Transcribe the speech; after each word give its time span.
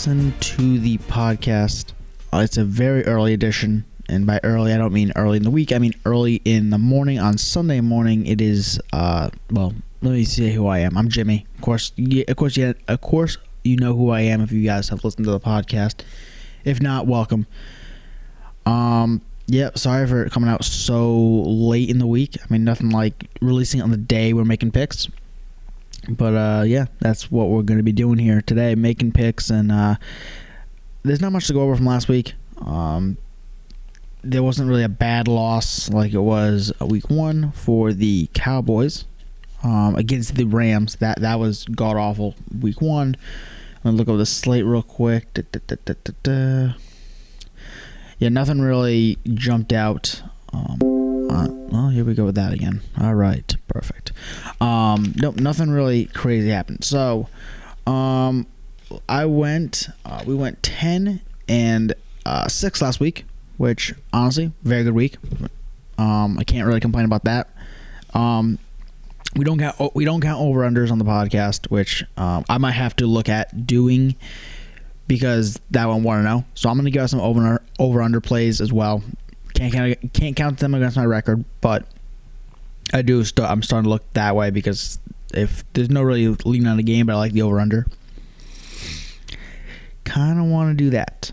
Listen 0.00 0.32
to 0.40 0.78
the 0.78 0.96
podcast. 0.96 1.92
Uh, 2.32 2.38
it's 2.38 2.56
a 2.56 2.64
very 2.64 3.04
early 3.04 3.34
edition, 3.34 3.84
and 4.08 4.26
by 4.26 4.40
early, 4.42 4.72
I 4.72 4.78
don't 4.78 4.94
mean 4.94 5.12
early 5.14 5.36
in 5.36 5.42
the 5.42 5.50
week. 5.50 5.72
I 5.72 5.78
mean 5.78 5.92
early 6.06 6.36
in 6.46 6.70
the 6.70 6.78
morning 6.78 7.18
on 7.18 7.36
Sunday 7.36 7.82
morning. 7.82 8.24
It 8.24 8.40
is, 8.40 8.80
uh, 8.94 9.28
well, 9.50 9.74
let 10.00 10.12
me 10.12 10.24
see 10.24 10.52
who 10.52 10.66
I 10.66 10.78
am. 10.78 10.96
I'm 10.96 11.10
Jimmy. 11.10 11.46
Of 11.54 11.60
course, 11.60 11.92
of 11.98 12.36
course, 12.36 12.56
yeah, 12.56 12.72
of 12.88 13.02
course, 13.02 13.36
you 13.62 13.76
know 13.76 13.94
who 13.94 14.08
I 14.08 14.22
am 14.22 14.40
if 14.40 14.52
you 14.52 14.64
guys 14.64 14.88
have 14.88 15.04
listened 15.04 15.26
to 15.26 15.32
the 15.32 15.38
podcast. 15.38 15.96
If 16.64 16.80
not, 16.80 17.06
welcome. 17.06 17.46
Um, 18.64 19.20
yeah, 19.48 19.68
sorry 19.74 20.06
for 20.06 20.30
coming 20.30 20.48
out 20.48 20.64
so 20.64 21.14
late 21.14 21.90
in 21.90 21.98
the 21.98 22.06
week. 22.06 22.38
I 22.42 22.46
mean, 22.50 22.64
nothing 22.64 22.88
like 22.88 23.26
releasing 23.42 23.80
it 23.80 23.82
on 23.82 23.90
the 23.90 23.98
day 23.98 24.32
we're 24.32 24.46
making 24.46 24.70
picks. 24.70 25.08
But 26.14 26.34
uh, 26.34 26.64
yeah, 26.66 26.86
that's 27.00 27.30
what 27.30 27.48
we're 27.48 27.62
going 27.62 27.78
to 27.78 27.84
be 27.84 27.92
doing 27.92 28.18
here 28.18 28.42
today, 28.42 28.74
making 28.74 29.12
picks. 29.12 29.50
And 29.50 29.70
uh, 29.72 29.96
there's 31.02 31.20
not 31.20 31.32
much 31.32 31.46
to 31.46 31.52
go 31.52 31.62
over 31.62 31.76
from 31.76 31.86
last 31.86 32.08
week. 32.08 32.34
Um, 32.58 33.16
there 34.22 34.42
wasn't 34.42 34.68
really 34.68 34.82
a 34.82 34.88
bad 34.88 35.28
loss 35.28 35.88
like 35.88 36.12
it 36.12 36.18
was 36.18 36.72
week 36.80 37.08
one 37.08 37.52
for 37.52 37.92
the 37.92 38.28
Cowboys 38.34 39.06
um, 39.62 39.94
against 39.96 40.34
the 40.34 40.44
Rams. 40.44 40.96
That 40.96 41.20
that 41.20 41.38
was 41.38 41.64
god 41.64 41.96
awful 41.96 42.34
week 42.60 42.80
one. 42.80 43.16
I'm 43.76 43.82
gonna 43.82 43.96
look 43.96 44.08
over 44.08 44.18
the 44.18 44.26
slate 44.26 44.64
real 44.64 44.82
quick. 44.82 45.32
Da, 45.32 45.42
da, 45.52 45.94
da, 46.22 46.74
yeah, 48.18 48.28
nothing 48.28 48.60
really 48.60 49.16
jumped 49.32 49.72
out. 49.72 50.22
Um, 50.52 50.99
well, 51.30 51.88
here 51.88 52.04
we 52.04 52.14
go 52.14 52.24
with 52.24 52.34
that 52.34 52.52
again. 52.52 52.80
All 53.00 53.14
right, 53.14 53.54
perfect. 53.68 54.12
Um, 54.60 55.14
nope, 55.16 55.36
nothing 55.36 55.70
really 55.70 56.06
crazy 56.06 56.50
happened. 56.50 56.84
So, 56.84 57.28
um, 57.86 58.46
I 59.08 59.26
went. 59.26 59.88
Uh, 60.04 60.22
we 60.26 60.34
went 60.34 60.62
ten 60.62 61.20
and 61.48 61.94
uh, 62.26 62.48
six 62.48 62.82
last 62.82 63.00
week, 63.00 63.24
which 63.56 63.94
honestly, 64.12 64.52
very 64.62 64.84
good 64.84 64.94
week. 64.94 65.16
Um, 65.98 66.38
I 66.38 66.44
can't 66.44 66.66
really 66.66 66.80
complain 66.80 67.04
about 67.04 67.24
that. 67.24 67.48
Um, 68.14 68.58
we 69.36 69.44
don't 69.44 69.58
count 69.58 69.94
we 69.94 70.04
don't 70.04 70.20
count 70.20 70.40
over 70.40 70.60
unders 70.60 70.90
on 70.90 70.98
the 70.98 71.04
podcast, 71.04 71.70
which 71.70 72.04
um, 72.16 72.44
I 72.48 72.58
might 72.58 72.72
have 72.72 72.96
to 72.96 73.06
look 73.06 73.28
at 73.28 73.66
doing 73.66 74.16
because 75.06 75.58
that 75.70 75.86
one 75.86 76.02
want 76.02 76.20
to 76.20 76.24
know. 76.24 76.44
So 76.54 76.68
I'm 76.68 76.76
gonna 76.76 76.90
give 76.90 77.08
some 77.10 77.20
over 77.20 77.62
over 77.78 78.02
under 78.02 78.20
plays 78.20 78.60
as 78.60 78.72
well. 78.72 79.02
Can't 79.60 79.74
count 79.74 80.12
can't 80.14 80.36
count 80.36 80.58
them 80.58 80.74
against 80.74 80.96
my 80.96 81.04
record, 81.04 81.44
but 81.60 81.84
I 82.94 83.02
do. 83.02 83.22
i 83.22 83.42
I'm 83.42 83.62
starting 83.62 83.84
to 83.84 83.90
look 83.90 84.10
that 84.14 84.34
way 84.34 84.48
because 84.48 84.98
if 85.34 85.70
there's 85.74 85.90
no 85.90 86.02
really 86.02 86.28
lean 86.28 86.66
on 86.66 86.78
the 86.78 86.82
game, 86.82 87.06
but 87.06 87.12
I 87.12 87.16
like 87.16 87.32
the 87.32 87.42
over 87.42 87.60
under. 87.60 87.86
Kind 90.04 90.38
of 90.38 90.46
want 90.46 90.70
to 90.70 90.84
do 90.84 90.88
that. 90.90 91.32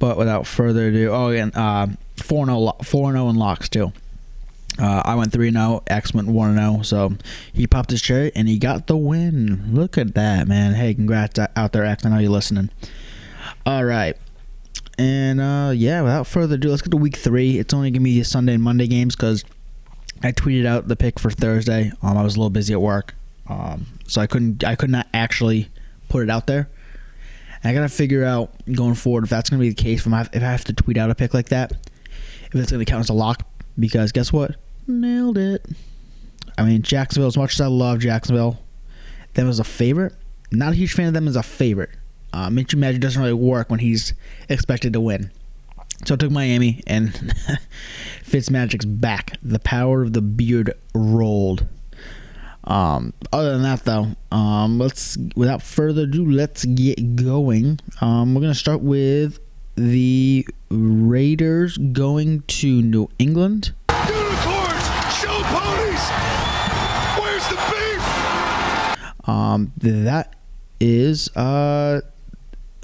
But 0.00 0.18
without 0.18 0.48
further 0.48 0.88
ado, 0.88 1.10
oh, 1.12 1.28
and 1.28 1.54
uh, 1.54 1.86
4 2.16 2.46
0 2.46 2.72
4 2.82 3.12
0 3.12 3.28
in 3.28 3.36
locks 3.36 3.68
too. 3.68 3.92
Uh, 4.76 5.02
I 5.04 5.14
went 5.14 5.32
3 5.32 5.52
0. 5.52 5.84
X 5.86 6.12
went 6.12 6.26
1 6.26 6.56
0. 6.56 6.82
So 6.82 7.12
he 7.52 7.68
popped 7.68 7.92
his 7.92 8.02
cherry 8.02 8.32
and 8.34 8.48
he 8.48 8.58
got 8.58 8.88
the 8.88 8.96
win. 8.96 9.72
Look 9.72 9.96
at 9.96 10.14
that, 10.14 10.48
man. 10.48 10.74
Hey, 10.74 10.94
congrats 10.94 11.38
out 11.54 11.72
there, 11.72 11.84
X. 11.84 12.04
I 12.04 12.08
know 12.08 12.18
you're 12.18 12.32
listening. 12.32 12.70
All 13.64 13.84
right. 13.84 14.16
And 15.00 15.40
uh, 15.40 15.72
yeah, 15.74 16.02
without 16.02 16.26
further 16.26 16.56
ado, 16.56 16.68
let's 16.68 16.82
get 16.82 16.90
to 16.90 16.98
week 16.98 17.16
three. 17.16 17.58
It's 17.58 17.72
only 17.72 17.90
going 17.90 18.02
to 18.02 18.04
be 18.04 18.18
the 18.18 18.24
Sunday 18.24 18.52
and 18.52 18.62
Monday 18.62 18.86
games 18.86 19.16
because 19.16 19.46
I 20.22 20.32
tweeted 20.32 20.66
out 20.66 20.88
the 20.88 20.96
pick 20.96 21.18
for 21.18 21.30
Thursday. 21.30 21.90
Um, 22.02 22.18
I 22.18 22.22
was 22.22 22.36
a 22.36 22.38
little 22.38 22.50
busy 22.50 22.74
at 22.74 22.82
work. 22.82 23.14
Um, 23.48 23.86
so 24.06 24.20
I 24.20 24.26
couldn't 24.26 24.62
I 24.62 24.74
could 24.74 24.90
not 24.90 25.06
actually 25.14 25.70
put 26.10 26.22
it 26.22 26.28
out 26.28 26.46
there. 26.46 26.68
And 27.62 27.70
I 27.70 27.72
gotta 27.72 27.88
figure 27.88 28.24
out 28.24 28.52
going 28.70 28.94
forward 28.94 29.24
if 29.24 29.30
that's 29.30 29.48
gonna 29.48 29.60
be 29.60 29.70
the 29.70 29.74
case. 29.74 30.06
If 30.06 30.12
if 30.34 30.42
I 30.42 30.46
have 30.46 30.64
to 30.64 30.74
tweet 30.74 30.98
out 30.98 31.10
a 31.10 31.14
pick 31.14 31.32
like 31.32 31.48
that, 31.48 31.72
if 32.52 32.54
it's 32.54 32.70
gonna 32.70 32.84
count 32.84 33.00
as 33.00 33.08
a 33.08 33.14
lock, 33.14 33.42
because 33.78 34.12
guess 34.12 34.30
what? 34.34 34.56
Nailed 34.86 35.38
it. 35.38 35.66
I 36.58 36.64
mean, 36.64 36.82
Jacksonville, 36.82 37.28
as 37.28 37.38
much 37.38 37.54
as 37.54 37.62
I 37.62 37.68
love 37.68 38.00
Jacksonville, 38.00 38.62
them 39.32 39.48
as 39.48 39.60
a 39.60 39.64
favorite, 39.64 40.12
not 40.52 40.72
a 40.72 40.76
huge 40.76 40.92
fan 40.92 41.08
of 41.08 41.14
them 41.14 41.26
as 41.26 41.36
a 41.36 41.42
favorite. 41.42 41.90
Uh, 42.32 42.50
Magic 42.50 43.00
doesn't 43.00 43.20
really 43.20 43.34
work 43.34 43.70
when 43.70 43.80
he's 43.80 44.12
expected 44.48 44.92
to 44.92 45.00
win. 45.00 45.30
So 46.06 46.14
I 46.14 46.16
took 46.16 46.30
Miami, 46.30 46.82
and 46.86 47.34
Fitzmagic's 48.24 48.86
back. 48.86 49.36
The 49.42 49.58
power 49.58 50.02
of 50.02 50.14
the 50.14 50.22
beard 50.22 50.72
rolled. 50.94 51.66
Um, 52.64 53.12
other 53.32 53.52
than 53.52 53.62
that, 53.62 53.84
though, 53.84 54.08
um, 54.30 54.78
let's 54.78 55.16
without 55.34 55.62
further 55.62 56.02
ado, 56.02 56.30
let's 56.30 56.64
get 56.64 57.16
going. 57.16 57.80
Um, 58.00 58.34
we're 58.34 58.40
gonna 58.42 58.54
start 58.54 58.80
with 58.80 59.40
the 59.76 60.46
Raiders 60.70 61.76
going 61.78 62.42
to 62.42 62.82
New 62.82 63.08
England. 63.18 63.72
Unicorns, 63.90 64.84
show 65.14 65.42
ponies. 65.44 66.10
Where's 67.18 67.48
the 67.48 67.56
beef? 67.70 69.28
Um, 69.28 69.72
that 69.78 70.36
is 70.80 71.34
uh, 71.36 72.00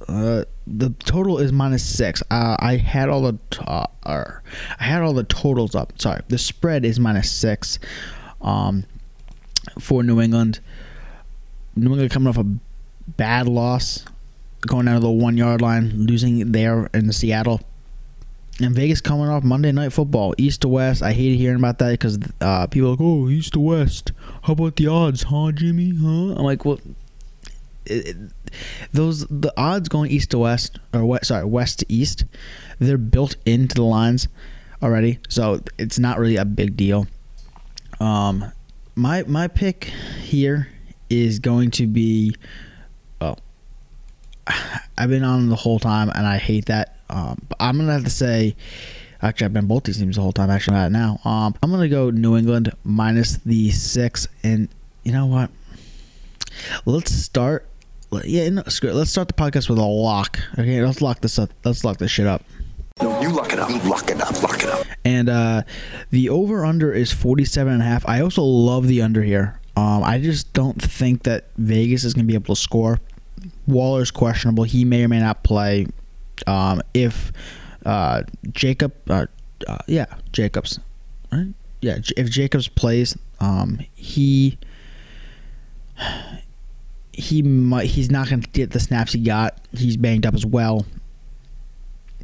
uh, 0.09 0.45
the 0.67 0.91
total 1.01 1.39
is 1.39 1.53
minus 1.53 1.85
six. 1.85 2.23
Uh, 2.31 2.57
I 2.59 2.77
had 2.77 3.09
all 3.09 3.23
the 3.23 3.39
uh, 3.67 3.87
I 4.05 4.85
had 4.85 5.03
all 5.03 5.13
the 5.13 5.25
totals 5.25 5.75
up. 5.75 6.01
Sorry, 6.01 6.23
the 6.29 6.39
spread 6.39 6.85
is 6.85 6.99
minus 7.01 7.31
six. 7.31 7.79
Um, 8.41 8.85
for 9.79 10.03
New 10.03 10.21
England. 10.21 10.61
New 11.75 11.91
England 11.91 12.11
coming 12.11 12.29
off 12.29 12.39
a 12.39 12.47
bad 13.09 13.49
loss 13.49 14.05
going 14.67 14.87
down 14.87 14.95
to 14.95 15.01
the 15.01 15.11
one 15.11 15.37
yard 15.37 15.61
line, 15.61 16.07
losing 16.07 16.53
there 16.53 16.89
in 16.95 17.13
Seattle. 17.13 17.61
And 18.59 18.75
Vegas 18.75 19.03
coming 19.03 19.29
off 19.29 19.45
Monday 19.45 19.71
Night 19.71 19.93
Football, 19.93 20.35
East 20.39 20.63
to 20.63 20.69
West. 20.69 21.03
I 21.03 21.13
hate 21.13 21.37
hearing 21.37 21.59
about 21.59 21.79
that 21.79 21.91
because 21.91 22.19
uh, 22.41 22.67
people 22.67 22.89
are 22.89 22.91
like, 22.93 23.01
oh, 23.03 23.29
East 23.29 23.53
to 23.53 23.61
West. 23.61 24.13
How 24.45 24.55
about 24.55 24.77
the 24.77 24.87
odds, 24.87 25.25
huh, 25.25 25.53
Jimmy? 25.53 25.95
Huh? 25.95 26.37
I'm 26.37 26.45
like, 26.45 26.65
well, 26.65 26.81
it, 27.85 28.17
those 28.93 29.27
the 29.27 29.53
odds 29.57 29.89
going 29.89 30.11
East 30.11 30.31
to 30.31 30.39
West 30.39 30.79
or 30.93 31.05
west, 31.05 31.27
sorry, 31.27 31.45
West 31.45 31.81
to 31.81 31.87
East, 31.89 32.25
they're 32.79 32.99
built 32.99 33.37
into 33.45 33.75
the 33.75 33.83
lines 33.83 34.29
already, 34.83 35.19
so 35.29 35.61
it's 35.79 35.99
not 35.99 36.19
really 36.19 36.37
a 36.37 36.45
big 36.45 36.77
deal. 36.77 37.07
Um, 38.01 38.53
my 38.95 39.23
my 39.25 39.49
pick 39.49 39.85
here 40.21 40.69
is 41.09 41.39
going 41.39 41.71
to 41.73 41.87
be 41.87 42.35
I've 44.99 45.11
been 45.11 45.25
on 45.25 45.49
the 45.49 45.57
whole 45.57 45.79
time, 45.79 46.11
and 46.11 46.27
I 46.27 46.39
hate 46.39 46.67
that. 46.67 46.97
Um, 47.09 47.41
but 47.49 47.57
I'm 47.61 47.77
gonna 47.79 47.93
have 47.93 48.05
to 48.05 48.11
say, 48.11 48.57
actually, 49.23 49.47
I've 49.47 49.53
been 49.53 49.67
both 49.67 49.85
these 49.85 49.99
teams 49.99 50.17
the 50.17 50.23
whole 50.23 50.33
time. 50.33 50.51
Actually, 50.51 50.75
not 50.75 50.93
now. 50.93 51.21
Um, 51.25 51.55
I'm 51.63 51.71
gonna 51.71 51.89
go 51.89 52.11
New 52.11 52.37
England 52.37 52.73
minus 52.85 53.39
the 53.39 53.71
six, 53.71 54.29
and 54.43 54.69
you 55.05 55.13
know 55.13 55.27
what? 55.27 55.51
Let's 56.85 57.13
start. 57.13 57.67
Yeah, 58.25 58.49
no, 58.51 58.63
screw 58.69 58.91
it. 58.91 58.95
Let's 58.95 59.11
start 59.11 59.29
the 59.29 59.35
podcast 59.35 59.69
with 59.69 59.79
a 59.79 59.85
lock. 59.85 60.39
Okay, 60.59 60.83
let's 60.83 61.03
lock 61.03 61.21
this 61.21 61.39
up. 61.39 61.51
Let's 61.65 61.85
lock 61.85 61.99
this 61.99 62.11
shit 62.11 62.27
up. 62.27 62.43
No, 63.03 63.21
you 63.21 63.29
lock 63.31 63.53
it 63.53 63.59
up. 63.59 63.69
You 63.69 63.79
Lock 63.81 64.09
it 64.11 64.21
up. 64.21 64.43
Lock 64.43 64.63
it 64.63 64.69
up. 64.71 64.87
And 65.05 65.29
uh, 65.29 65.63
the 66.11 66.29
over 66.31 66.65
under 66.65 66.93
is 66.93 67.13
47 67.13 67.73
and 67.73 67.83
a 67.83 67.85
half. 67.85 68.09
I 68.09 68.21
also 68.21 68.43
love 68.43 68.87
the 68.87 69.03
under 69.03 69.23
here. 69.23 69.61
Um, 69.77 70.03
I 70.03 70.19
just 70.19 70.53
don't 70.55 70.81
think 70.81 71.25
that 71.25 71.49
Vegas 71.59 72.05
is 72.05 72.15
going 72.15 72.25
to 72.25 72.29
be 72.29 72.35
able 72.35 72.55
to 72.55 72.61
score. 72.61 73.01
Waller's 73.67 74.11
questionable. 74.11 74.65
He 74.65 74.85
may 74.85 75.05
or 75.05 75.09
may 75.09 75.21
not 75.21 75.45
play. 75.45 75.87
Um, 76.47 76.81
if 76.95 77.33
uh, 77.85 78.23
Jacob, 78.53 78.95
uh, 79.11 79.27
uh, 79.69 79.79
yeah, 79.87 80.07
Jacobs, 80.33 80.81
right? 81.31 81.49
Yeah, 81.83 81.99
if 82.17 82.31
Jacobs 82.31 82.69
plays, 82.69 83.17
um, 83.41 83.81
he 83.95 84.59
he 87.17 87.43
might 87.43 87.87
he's 87.87 88.11
not 88.11 88.29
going 88.29 88.43
to 88.43 88.51
get 88.51 88.71
the 88.71 88.81
snaps 88.81 89.15
he 89.15 89.21
got. 89.21 89.59
He's 89.73 89.97
banged 89.97 90.27
up 90.27 90.35
as 90.35 90.45
well. 90.45 90.85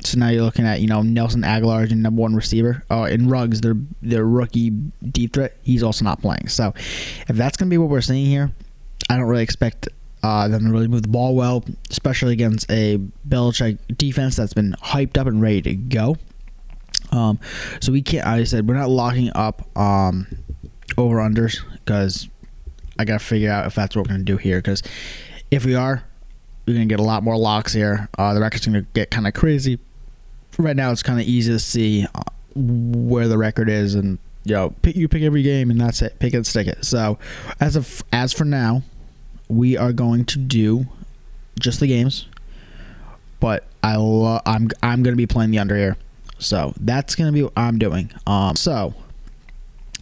So 0.04 0.18
now 0.18 0.28
you're 0.28 0.42
looking 0.42 0.66
at 0.66 0.80
you 0.80 0.86
know 0.86 1.00
Nelson 1.00 1.42
Agholor 1.42 1.84
as 1.84 1.92
number 1.92 2.20
one 2.20 2.34
receiver. 2.34 2.84
Oh, 2.90 3.04
and 3.04 3.30
Ruggs, 3.30 3.62
their 3.62 3.74
their 4.02 4.26
rookie 4.26 4.70
deep 4.70 5.32
threat, 5.32 5.56
he's 5.62 5.82
also 5.82 6.04
not 6.04 6.20
playing. 6.20 6.48
So 6.48 6.74
if 6.76 7.36
that's 7.36 7.56
going 7.56 7.70
to 7.70 7.74
be 7.74 7.78
what 7.78 7.88
we're 7.88 8.02
seeing 8.02 8.26
here, 8.26 8.52
I 9.08 9.16
don't 9.16 9.26
really 9.26 9.42
expect 9.42 9.88
uh, 10.22 10.48
them 10.48 10.66
to 10.66 10.70
really 10.70 10.88
move 10.88 11.02
the 11.02 11.08
ball 11.08 11.34
well, 11.34 11.64
especially 11.90 12.34
against 12.34 12.70
a 12.70 12.98
Belichick 13.26 13.78
defense 13.96 14.36
that's 14.36 14.54
been 14.54 14.74
hyped 14.82 15.16
up 15.16 15.26
and 15.26 15.40
ready 15.40 15.62
to 15.62 15.74
go. 15.74 16.16
Um, 17.10 17.40
so 17.80 17.92
we 17.92 18.02
can't. 18.02 18.26
I 18.26 18.44
said 18.44 18.68
we're 18.68 18.74
not 18.74 18.90
locking 18.90 19.30
up 19.34 19.66
um, 19.76 20.26
over 20.98 21.16
unders 21.16 21.58
because 21.72 22.28
I 22.98 23.04
got 23.04 23.20
to 23.20 23.24
figure 23.24 23.50
out 23.50 23.66
if 23.66 23.74
that's 23.74 23.96
what 23.96 24.06
we're 24.06 24.14
going 24.14 24.24
to 24.24 24.32
do 24.32 24.36
here. 24.36 24.58
Because 24.58 24.82
if 25.50 25.64
we 25.64 25.74
are, 25.74 26.04
we're 26.66 26.74
going 26.74 26.88
to 26.88 26.92
get 26.92 27.00
a 27.00 27.04
lot 27.04 27.22
more 27.22 27.36
locks 27.36 27.72
here. 27.72 28.08
Uh, 28.18 28.34
the 28.34 28.40
record's 28.40 28.66
going 28.66 28.82
to 28.82 28.86
get 28.94 29.10
kind 29.10 29.26
of 29.26 29.34
crazy. 29.34 29.78
Right 30.58 30.76
now, 30.76 30.92
it's 30.92 31.02
kind 31.02 31.20
of 31.20 31.26
easy 31.26 31.52
to 31.52 31.58
see 31.58 32.06
uh, 32.14 32.22
where 32.54 33.28
the 33.28 33.38
record 33.38 33.68
is, 33.68 33.94
and 33.94 34.18
you 34.44 34.54
know, 34.54 34.74
pick 34.82 34.96
you 34.96 35.08
pick 35.08 35.22
every 35.22 35.42
game, 35.42 35.70
and 35.70 35.80
that's 35.80 36.02
it. 36.02 36.18
Pick 36.18 36.34
it, 36.34 36.44
stick 36.46 36.66
it. 36.66 36.84
So 36.84 37.18
as 37.58 37.74
of 37.74 38.02
as 38.12 38.32
for 38.32 38.44
now, 38.44 38.82
we 39.48 39.76
are 39.76 39.92
going 39.92 40.24
to 40.26 40.38
do 40.38 40.86
just 41.58 41.80
the 41.80 41.86
games, 41.86 42.26
but 43.40 43.64
I 43.82 43.96
lo- 43.96 44.40
I'm 44.44 44.68
I'm 44.82 45.02
gonna 45.02 45.16
be 45.16 45.26
playing 45.26 45.52
the 45.52 45.58
under 45.58 45.76
here, 45.76 45.96
so 46.38 46.74
that's 46.80 47.14
gonna 47.14 47.32
be 47.32 47.44
what 47.44 47.52
I'm 47.56 47.78
doing. 47.78 48.12
Um, 48.26 48.56
so 48.56 48.94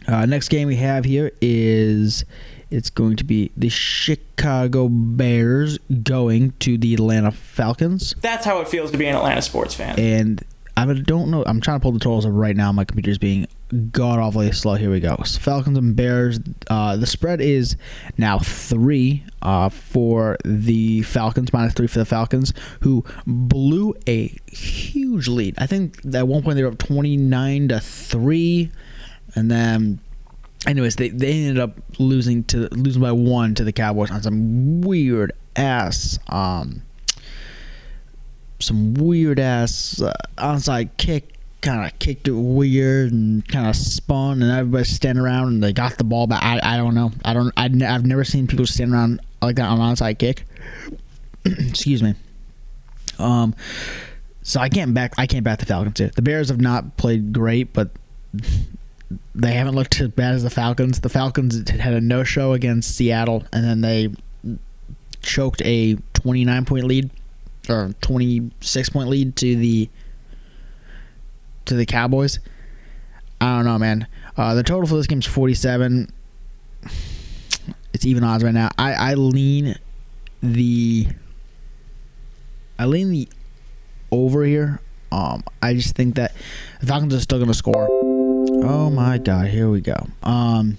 uh, 0.07 0.25
next 0.25 0.49
game 0.49 0.67
we 0.67 0.75
have 0.77 1.05
here 1.05 1.31
is 1.41 2.25
it's 2.71 2.89
going 2.89 3.15
to 3.17 3.23
be 3.23 3.51
the 3.55 3.69
Chicago 3.69 4.87
Bears 4.89 5.77
going 6.03 6.53
to 6.59 6.77
the 6.77 6.93
Atlanta 6.93 7.31
Falcons, 7.31 8.15
That's 8.21 8.45
how 8.45 8.59
it 8.61 8.67
feels 8.67 8.91
to 8.91 8.97
be 8.97 9.05
an 9.07 9.15
Atlanta 9.15 9.41
sports 9.41 9.73
fan. 9.75 9.99
and 9.99 10.43
I 10.77 10.85
don't 10.85 11.29
know. 11.29 11.43
I'm 11.45 11.59
trying 11.59 11.79
to 11.79 11.83
pull 11.83 11.91
the 11.91 11.99
totals 11.99 12.25
up 12.25 12.31
right 12.33 12.55
now. 12.55 12.71
My 12.71 12.85
computer's 12.85 13.17
being 13.17 13.45
god 13.91 14.19
awfully 14.19 14.51
slow. 14.53 14.75
Here 14.75 14.89
we 14.89 15.01
go. 15.01 15.17
So 15.25 15.37
Falcons 15.39 15.77
and 15.77 15.95
Bears. 15.95 16.39
Uh, 16.69 16.95
the 16.95 17.05
spread 17.05 17.41
is 17.41 17.75
now 18.17 18.39
three 18.39 19.23
uh, 19.41 19.67
for 19.69 20.37
the 20.45 21.01
Falcons, 21.03 21.51
minus 21.51 21.73
three 21.73 21.87
for 21.87 21.99
the 21.99 22.05
Falcons, 22.05 22.53
who 22.79 23.03
blew 23.27 23.93
a 24.07 24.27
huge 24.47 25.27
lead. 25.27 25.55
I 25.57 25.67
think 25.67 25.99
at 26.15 26.27
one 26.27 26.41
point 26.41 26.55
they 26.55 26.63
were 26.63 26.71
up 26.71 26.77
29 26.79 27.67
to 27.67 27.79
three, 27.79 28.71
and 29.35 29.51
then. 29.51 29.99
Anyways, 30.67 30.95
they, 30.95 31.09
they 31.09 31.31
ended 31.31 31.59
up 31.59 31.79
losing 31.97 32.43
to 32.45 32.67
losing 32.71 33.01
by 33.01 33.11
one 33.11 33.55
to 33.55 33.63
the 33.63 33.71
Cowboys 33.71 34.11
on 34.11 34.21
some 34.21 34.81
weird 34.81 35.31
ass 35.55 36.19
um, 36.27 36.83
some 38.59 38.93
weird 38.93 39.39
ass 39.39 40.01
uh, 40.01 40.13
onside 40.37 40.89
kick. 40.97 41.27
Kind 41.61 41.85
of 41.85 41.99
kicked 41.99 42.27
it 42.27 42.31
weird 42.31 43.11
and 43.11 43.47
kind 43.47 43.67
of 43.67 43.75
spun, 43.75 44.41
and 44.41 44.51
everybody 44.51 44.83
standing 44.83 45.23
around 45.23 45.49
and 45.49 45.63
they 45.63 45.71
got 45.71 45.95
the 45.97 46.03
ball 46.03 46.25
back. 46.25 46.41
I, 46.41 46.59
I 46.63 46.77
don't 46.77 46.95
know. 46.95 47.11
I 47.23 47.33
don't. 47.33 47.53
I've 47.55 48.03
never 48.05 48.23
seen 48.23 48.47
people 48.47 48.65
stand 48.65 48.91
around 48.91 49.19
like 49.43 49.57
that 49.57 49.69
on 49.69 49.79
an 49.79 49.95
onside 49.95 50.17
kick. 50.17 50.45
Excuse 51.45 52.01
me. 52.01 52.15
Um. 53.19 53.55
So 54.41 54.59
I 54.59 54.69
can't 54.69 54.95
back. 54.95 55.13
I 55.19 55.27
can't 55.27 55.43
back 55.43 55.59
the 55.59 55.67
Falcons 55.67 55.99
here. 55.99 56.09
The 56.15 56.23
Bears 56.23 56.49
have 56.49 56.59
not 56.59 56.97
played 56.97 57.31
great, 57.31 57.73
but 57.73 57.91
they 59.35 59.53
haven't 59.53 59.75
looked 59.75 59.99
as 60.01 60.09
bad 60.09 60.35
as 60.35 60.43
the 60.43 60.49
Falcons. 60.49 60.99
The 60.99 61.09
Falcons 61.09 61.69
had 61.69 61.93
a 61.93 62.01
no-show 62.01 62.53
against 62.53 62.95
Seattle, 62.95 63.43
and 63.51 63.63
then 63.63 63.81
they 63.81 64.09
choked 65.21 65.61
a 65.63 65.95
29 66.13 66.65
point 66.65 66.85
lead 66.85 67.09
or 67.69 67.93
26 68.01 68.89
point 68.89 69.09
lead 69.09 69.35
to 69.37 69.55
the 69.55 69.89
to 71.65 71.75
the 71.75 71.85
Cowboys. 71.85 72.39
I 73.39 73.55
don't 73.55 73.65
know, 73.65 73.79
man. 73.79 74.07
Uh, 74.37 74.53
the 74.55 74.63
total 74.63 74.87
for 74.87 74.95
this 74.95 75.07
game 75.07 75.19
is 75.19 75.25
47. 75.25 76.11
It's 77.93 78.05
even 78.05 78.23
odds 78.23 78.43
right 78.43 78.53
now. 78.53 78.69
I, 78.77 78.93
I 78.93 79.13
lean 79.15 79.75
the 80.41 81.07
I 82.79 82.85
lean 82.85 83.11
the 83.11 83.29
over 84.11 84.43
here. 84.43 84.79
Um, 85.11 85.43
I 85.61 85.73
just 85.73 85.95
think 85.95 86.15
that 86.15 86.33
the 86.79 86.87
Falcons 86.87 87.13
are 87.13 87.19
still 87.19 87.37
going 87.37 87.49
to 87.49 87.53
score. 87.53 88.10
Oh 88.63 88.91
my 88.91 89.17
God! 89.17 89.47
Here 89.47 89.69
we 89.69 89.81
go. 89.81 90.07
Um, 90.21 90.77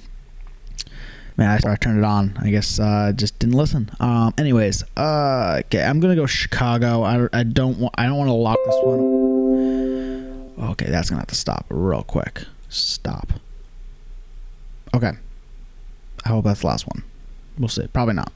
man, 1.36 1.60
I, 1.64 1.72
I 1.72 1.76
turned 1.76 1.98
it 1.98 2.04
on. 2.04 2.36
I 2.40 2.50
guess 2.50 2.78
uh, 2.78 3.12
just 3.14 3.38
didn't 3.40 3.56
listen. 3.56 3.90
Um, 3.98 4.32
anyways, 4.38 4.84
uh, 4.96 5.62
okay, 5.64 5.82
I'm 5.82 5.98
gonna 5.98 6.14
go 6.14 6.26
Chicago. 6.26 7.02
I, 7.02 7.28
I 7.32 7.42
don't 7.42 7.78
want 7.78 7.94
I 7.98 8.06
don't 8.06 8.16
want 8.16 8.28
to 8.28 8.34
lock 8.34 8.58
this 8.64 8.76
one. 8.82 10.70
Okay, 10.70 10.86
that's 10.86 11.10
gonna 11.10 11.22
have 11.22 11.28
to 11.28 11.34
stop 11.34 11.66
real 11.70 12.04
quick. 12.04 12.44
Stop. 12.68 13.32
Okay. 14.94 15.12
I 16.24 16.28
hope 16.28 16.44
that's 16.44 16.60
the 16.60 16.68
last 16.68 16.86
one. 16.86 17.02
We'll 17.58 17.68
see. 17.68 17.88
Probably 17.88 18.14
not. 18.14 18.32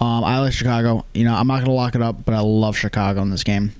Um, 0.00 0.24
I 0.24 0.40
like 0.40 0.52
Chicago. 0.52 1.04
You 1.14 1.24
know, 1.24 1.34
I'm 1.34 1.46
not 1.46 1.60
gonna 1.60 1.72
lock 1.72 1.94
it 1.94 2.02
up, 2.02 2.24
but 2.24 2.34
I 2.34 2.40
love 2.40 2.76
Chicago 2.76 3.22
in 3.22 3.30
this 3.30 3.44
game. 3.44 3.72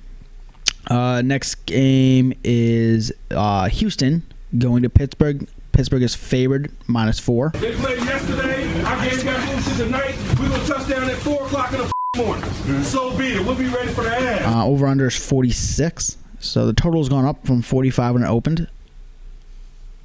Uh, 0.87 1.21
next 1.21 1.65
game 1.65 2.33
is 2.43 3.11
uh, 3.29 3.67
Houston 3.67 4.23
going 4.57 4.83
to 4.83 4.89
Pittsburgh. 4.89 5.47
Pittsburgh 5.71 6.03
is 6.03 6.15
favored 6.15 6.71
minus 6.87 7.19
four. 7.19 7.51
They 7.55 7.73
played 7.75 7.99
yesterday. 7.99 8.83
Our 8.83 9.09
game 9.09 9.23
got 9.25 9.47
moved 9.47 9.67
to 9.69 9.83
tonight. 9.83 10.15
We're 10.39 10.49
going 10.49 10.61
to 10.61 10.67
touch 10.67 10.87
down 10.89 11.09
at 11.09 11.15
4 11.17 11.43
o'clock 11.43 11.71
in 11.71 11.77
the 11.79 11.85
f- 11.85 11.91
morning. 12.17 12.83
So 12.83 13.15
be 13.17 13.33
it. 13.33 13.45
We'll 13.45 13.55
be 13.55 13.67
ready 13.67 13.89
for 13.89 14.03
the 14.03 14.09
ass. 14.15 14.53
Uh, 14.53 14.65
over 14.65 14.85
under 14.87 15.07
is 15.07 15.15
46. 15.15 16.17
So 16.39 16.65
the 16.65 16.73
total's 16.73 17.07
gone 17.09 17.25
up 17.25 17.45
from 17.45 17.61
45 17.61 18.15
when 18.15 18.23
it 18.23 18.27
opened. 18.27 18.67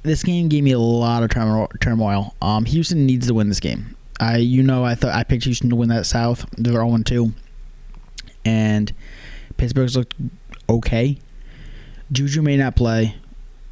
This 0.03 0.23
game 0.23 0.47
gave 0.47 0.63
me 0.63 0.71
a 0.71 0.79
lot 0.79 1.23
of 1.23 1.29
turmoil. 1.81 2.35
Um, 2.41 2.65
Houston 2.65 3.05
needs 3.05 3.27
to 3.27 3.33
win 3.33 3.49
this 3.49 3.59
game. 3.59 3.95
I, 4.19 4.37
you 4.37 4.63
know, 4.63 4.85
I 4.85 4.95
thought 4.95 5.13
I 5.13 5.23
picked 5.23 5.43
Houston 5.43 5.69
to 5.69 5.75
win 5.75 5.89
that 5.89 6.05
South. 6.05 6.45
They're 6.57 6.73
0 6.73 6.97
2, 7.03 7.33
and 8.45 8.93
Pittsburgh's 9.57 9.97
looked 9.97 10.15
okay. 10.69 11.19
Juju 12.11 12.41
may 12.41 12.55
not 12.57 12.75
play, 12.75 13.15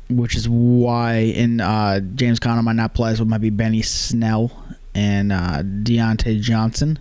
which 0.10 0.36
is 0.36 0.48
why 0.48 1.16
in 1.16 1.62
uh, 1.62 2.00
James 2.00 2.40
Conner 2.40 2.62
might 2.62 2.76
not 2.76 2.94
play. 2.94 3.16
So 3.16 3.24
it 3.24 3.28
might 3.28 3.42
be 3.42 3.50
Benny 3.50 3.82
Snell 3.82 4.52
and 4.94 5.32
uh, 5.32 5.62
Diontae 5.64 6.40
Johnson. 6.42 7.00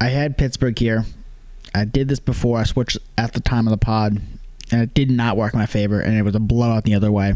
I 0.00 0.08
had 0.08 0.36
Pittsburgh 0.36 0.78
here. 0.78 1.04
I 1.74 1.84
did 1.84 2.08
this 2.08 2.20
before. 2.20 2.58
I 2.58 2.64
switched 2.64 2.98
at 3.18 3.32
the 3.34 3.40
time 3.40 3.66
of 3.66 3.70
the 3.70 3.76
pod, 3.76 4.20
and 4.70 4.82
it 4.82 4.94
did 4.94 5.10
not 5.10 5.36
work 5.36 5.52
in 5.52 5.58
my 5.58 5.66
favor, 5.66 6.00
and 6.00 6.16
it 6.16 6.22
was 6.22 6.34
a 6.34 6.40
blowout 6.40 6.84
the 6.84 6.94
other 6.94 7.12
way. 7.12 7.34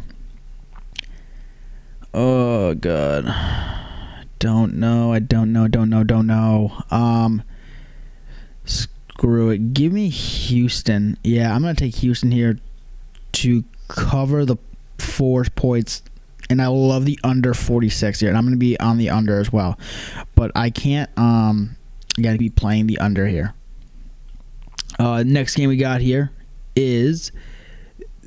Oh 2.13 2.75
god, 2.75 3.33
don't 4.39 4.75
know. 4.75 5.13
I 5.13 5.21
don't 5.21 5.53
know. 5.53 5.69
Don't 5.69 5.91
know. 5.91 6.05
Don't 6.05 6.27
know. 6.27 6.83
Um, 6.91 7.43
screw 8.65 9.51
it. 9.51 9.75
Give 9.75 9.93
me 9.93 10.09
Houston. 10.09 11.19
Yeah, 11.23 11.55
I'm 11.55 11.63
gonna 11.63 11.75
take 11.75 11.97
Houston 11.97 12.33
here 12.33 12.59
to 13.33 13.65
cover 13.91 14.45
the 14.45 14.57
four 14.99 15.45
points, 15.45 16.03
and 16.49 16.61
I 16.61 16.67
love 16.69 17.05
the 17.05 17.19
under 17.23 17.55
46 17.55 18.21
here, 18.21 18.29
and 18.29 18.39
I'm 18.39 18.45
gonna 18.45 18.57
be 18.57 18.79
on 18.81 18.99
the 18.99 19.11
under 19.11 19.39
as 19.39 19.53
well. 19.53 19.79
But 20.35 20.53
I 20.55 20.71
can't. 20.71 21.11
Um, 21.19 21.77
gotta 22.21 22.39
be 22.39 22.51
playing 22.51 22.87
the 22.87 22.99
under 22.99 23.27
here. 23.27 23.55
Uh, 24.99 25.23
next 25.25 25.55
game 25.55 25.69
we 25.69 25.77
got 25.77 26.01
here 26.01 26.31
is 26.77 27.33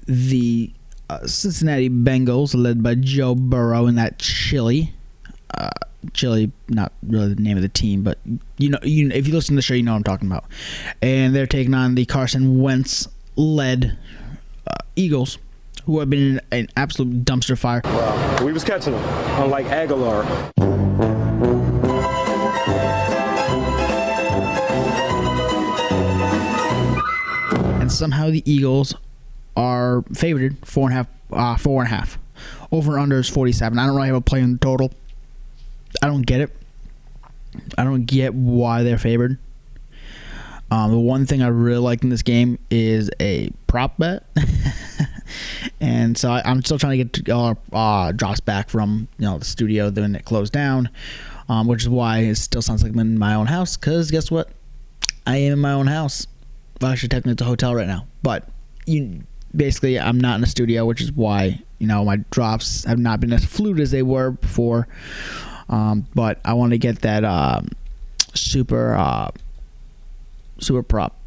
the 0.08 0.74
uh, 1.10 1.26
Cincinnati 1.28 1.90
Bengals, 1.90 2.56
led 2.56 2.82
by 2.82 2.96
Joe 2.96 3.36
Burrow 3.36 3.88
in 3.88 3.96
that 3.96 4.20
chili. 4.20 4.94
Uh, 5.54 5.70
chili, 6.14 6.52
not 6.70 6.92
really 7.06 7.34
the 7.34 7.42
name 7.42 7.58
of 7.58 7.64
the 7.64 7.70
team, 7.70 8.04
but 8.04 8.18
you 8.58 8.70
know, 8.70 8.80
you 8.84 9.10
if 9.12 9.28
you 9.28 9.34
listen 9.34 9.54
to 9.54 9.58
the 9.58 9.62
show, 9.62 9.74
you 9.74 9.84
know 9.84 9.94
I'm 9.94 10.04
talking 10.04 10.28
about. 10.28 10.46
And 11.02 11.36
they're 11.36 11.48
taking 11.48 11.74
on 11.74 11.96
the 11.96 12.06
Carson 12.06 12.60
Wentz 12.60 13.08
led 13.36 13.98
uh, 14.68 14.78
Eagles, 14.96 15.38
who 15.86 16.00
have 16.00 16.10
been 16.10 16.38
in 16.38 16.42
an 16.52 16.68
absolute 16.78 17.26
dumpster 17.26 17.58
fire. 17.58 17.82
We 18.44 18.54
was 18.54 18.64
catching 18.64 18.94
them, 18.94 19.04
unlike 19.42 19.66
Aguilar. 19.68 20.24
and 27.84 27.92
somehow 27.92 28.30
the 28.30 28.42
Eagles 28.50 28.96
are 29.58 30.04
favored 30.14 30.58
four 30.66 30.90
and 30.90 30.94
a 30.94 30.96
half, 30.96 31.08
uh, 31.32 31.58
four 31.58 31.84
and 31.84 31.92
a 31.92 31.96
half. 31.96 32.18
Over 32.72 32.94
and 32.94 33.02
under 33.04 33.20
is 33.20 33.30
forty 33.30 33.52
seven. 33.52 33.78
I 33.78 33.86
don't 33.86 33.96
really 33.96 34.08
have 34.08 34.16
a 34.16 34.22
play 34.22 34.40
in 34.40 34.54
the 34.54 34.58
total. 34.58 34.92
I 36.02 36.08
don't 36.08 36.26
get 36.26 36.42
it. 36.42 36.56
I 37.78 37.84
don't 37.84 38.06
get 38.06 38.34
why 38.34 38.84
they're 38.84 38.98
favored. 38.98 39.38
Um, 40.72 40.92
the 40.92 41.00
one 41.00 41.26
thing 41.26 41.44
I 41.44 41.50
really 41.50 41.78
like 41.78 42.04
in 42.04 42.10
this 42.10 42.24
game 42.24 42.58
is 42.72 43.12
a 43.20 43.52
prop 43.68 43.98
bet, 43.98 44.26
and 45.80 46.18
so 46.18 46.32
I, 46.32 46.42
I'm 46.46 46.64
still 46.64 46.78
trying 46.78 46.98
to 46.98 47.04
get 47.04 47.30
uh, 47.30 47.56
uh, 47.72 48.12
drops 48.12 48.40
back 48.40 48.70
from 48.70 49.08
you 49.18 49.26
know 49.26 49.38
the 49.38 49.46
studio 49.46 49.90
when 49.90 50.16
it 50.16 50.26
closed 50.26 50.54
down, 50.54 50.90
um, 51.50 51.68
which 51.68 51.84
is 51.84 51.90
why 51.90 52.20
it 52.20 52.36
still 52.36 52.62
sounds 52.62 52.84
like 52.84 52.94
I'm 52.94 53.00
in 53.00 53.18
my 53.18 53.36
own 53.36 53.48
house. 53.48 53.78
Cause 53.78 54.12
guess 54.12 54.32
what, 54.32 54.50
I 55.26 55.38
am 55.38 55.54
in 55.54 55.60
my 55.60 55.74
own 55.74 55.88
house. 55.88 56.28
Well, 56.82 56.92
actually, 56.92 57.10
technically, 57.10 57.34
it's 57.34 57.42
a 57.42 57.46
hotel 57.46 57.76
right 57.76 57.88
now, 57.88 58.08
but 58.24 58.48
you 58.86 59.24
basically 59.56 60.00
I'm 60.00 60.20
not 60.20 60.38
in 60.38 60.44
a 60.44 60.48
studio, 60.48 60.86
which 60.86 61.02
is 61.02 61.12
why 61.12 61.62
you 61.80 61.88
know 61.88 62.04
my 62.06 62.18
drops 62.32 62.84
have 62.86 63.00
not 63.00 63.20
been 63.20 63.34
as 63.34 63.46
fluid 63.46 63.80
as 63.80 63.92
they 63.92 64.04
were 64.04 64.32
before. 64.32 64.88
Um, 65.70 66.08
but 66.14 66.40
I 66.44 66.54
want 66.54 66.72
to 66.72 66.78
get 66.78 67.00
that 67.02 67.24
um, 67.24 67.70
super 68.34 68.96
uh, 68.96 69.32
super 70.60 70.84
prop 70.84 71.18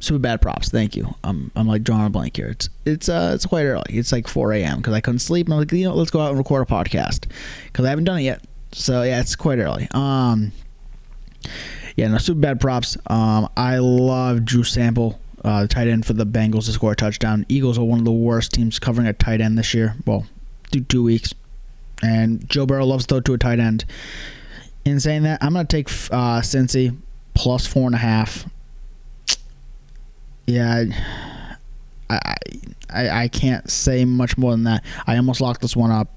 super 0.00 0.18
bad 0.18 0.42
props. 0.42 0.70
Thank 0.70 0.96
you. 0.96 1.14
I'm 1.22 1.50
I'm 1.54 1.66
like 1.66 1.82
drawing 1.84 2.06
a 2.06 2.10
blank 2.10 2.36
here. 2.36 2.48
It's 2.48 2.68
it's 2.84 3.08
uh 3.08 3.32
it's 3.34 3.46
quite 3.46 3.64
early. 3.64 3.84
It's 3.90 4.12
like 4.12 4.26
4 4.26 4.52
a.m. 4.54 4.78
because 4.78 4.94
I 4.94 5.00
couldn't 5.00 5.20
sleep. 5.20 5.46
And 5.46 5.54
I'm 5.54 5.60
like, 5.60 5.72
you 5.72 5.84
know, 5.84 5.94
let's 5.94 6.10
go 6.10 6.20
out 6.20 6.30
and 6.30 6.38
record 6.38 6.62
a 6.62 6.70
podcast 6.70 7.30
because 7.66 7.84
I 7.84 7.90
haven't 7.90 8.04
done 8.04 8.18
it 8.18 8.22
yet. 8.22 8.44
So 8.72 9.02
yeah, 9.02 9.20
it's 9.20 9.36
quite 9.36 9.58
early. 9.58 9.88
Um, 9.92 10.52
yeah, 11.96 12.08
no 12.08 12.18
super 12.18 12.40
bad 12.40 12.60
props. 12.60 12.96
Um, 13.06 13.48
I 13.56 13.78
love 13.78 14.44
Drew 14.44 14.64
Sample, 14.64 15.20
uh, 15.44 15.62
the 15.62 15.68
tight 15.68 15.88
end 15.88 16.06
for 16.06 16.12
the 16.12 16.26
Bengals 16.26 16.66
to 16.66 16.72
score 16.72 16.92
a 16.92 16.96
touchdown. 16.96 17.44
Eagles 17.48 17.78
are 17.78 17.84
one 17.84 17.98
of 17.98 18.04
the 18.04 18.12
worst 18.12 18.52
teams 18.52 18.78
covering 18.78 19.06
a 19.06 19.12
tight 19.12 19.40
end 19.40 19.58
this 19.58 19.74
year. 19.74 19.96
Well, 20.06 20.26
through 20.70 20.82
two 20.82 21.02
weeks, 21.02 21.34
and 22.02 22.48
Joe 22.48 22.66
Burrow 22.66 22.86
loves 22.86 23.06
to 23.06 23.14
throw 23.16 23.20
to 23.20 23.34
a 23.34 23.38
tight 23.38 23.58
end. 23.58 23.84
In 24.84 25.00
saying 25.00 25.24
that, 25.24 25.42
I'm 25.42 25.52
gonna 25.52 25.66
take 25.66 25.88
uh, 26.10 26.40
Cincy 26.40 26.96
plus 27.34 27.66
four 27.66 27.86
and 27.86 27.94
a 27.94 27.98
half. 27.98 28.46
Yeah, 30.50 30.84
I, 32.08 32.34
I 32.92 33.22
I 33.22 33.28
can't 33.28 33.70
say 33.70 34.04
much 34.04 34.36
more 34.36 34.50
than 34.50 34.64
that. 34.64 34.84
I 35.06 35.16
almost 35.16 35.40
locked 35.40 35.60
this 35.60 35.76
one 35.76 35.92
up 35.92 36.08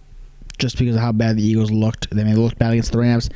just 0.58 0.80
because 0.80 0.96
of 0.96 1.02
how 1.02 1.12
bad 1.12 1.38
the 1.38 1.44
Eagles 1.44 1.70
looked. 1.70 2.10
They 2.10 2.24
made 2.24 2.36
look 2.36 2.58
bad 2.58 2.72
against 2.72 2.92
the 2.92 2.98
Rams, 2.98 3.30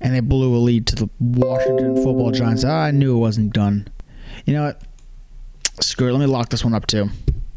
and 0.00 0.12
they 0.12 0.18
blew 0.18 0.56
a 0.56 0.58
lead 0.58 0.88
to 0.88 0.96
the 0.96 1.10
Washington 1.20 1.94
Football 2.02 2.32
Giants. 2.32 2.64
I 2.64 2.90
knew 2.90 3.14
it 3.14 3.20
wasn't 3.20 3.52
done. 3.52 3.86
You 4.44 4.54
know 4.54 4.64
what? 4.64 4.82
Screw 5.80 6.08
it. 6.08 6.12
Let 6.12 6.20
me 6.20 6.26
lock 6.26 6.48
this 6.48 6.64
one 6.64 6.74
up 6.74 6.86
too. 6.86 7.08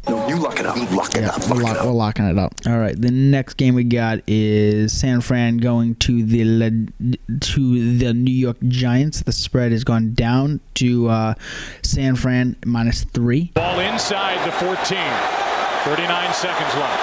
No, 0.08 0.28
you 0.28 0.36
lock 0.36 0.60
it 0.60 0.66
up. 0.66 0.76
Lock 0.92 1.14
it 1.16 1.22
Yeah, 1.22 1.28
up. 1.30 1.40
we're, 1.48 1.56
Lock 1.56 1.62
lock- 1.64 1.76
it 1.76 1.84
we're 1.86 1.92
locking 1.92 2.24
it 2.26 2.38
up. 2.38 2.54
All 2.66 2.78
right. 2.78 3.00
The 3.00 3.10
next 3.10 3.54
game 3.54 3.74
we 3.74 3.82
got 3.84 4.20
is 4.28 4.92
San 4.92 5.20
Fran 5.20 5.56
going 5.58 5.96
to 5.96 6.22
the 6.24 6.44
Le- 6.44 7.18
to 7.40 7.96
the 7.98 8.14
New 8.14 8.32
York 8.32 8.56
Giants. 8.68 9.22
The 9.22 9.32
spread 9.32 9.72
has 9.72 9.82
gone 9.82 10.14
down 10.14 10.60
to 10.74 11.08
uh, 11.08 11.34
San 11.82 12.14
Fran 12.14 12.54
minus 12.64 13.02
three. 13.04 13.50
Ball 13.54 13.80
inside 13.80 14.46
the 14.46 14.52
14. 14.52 14.76
39 14.76 16.32
seconds 16.34 16.74
left. 16.74 17.02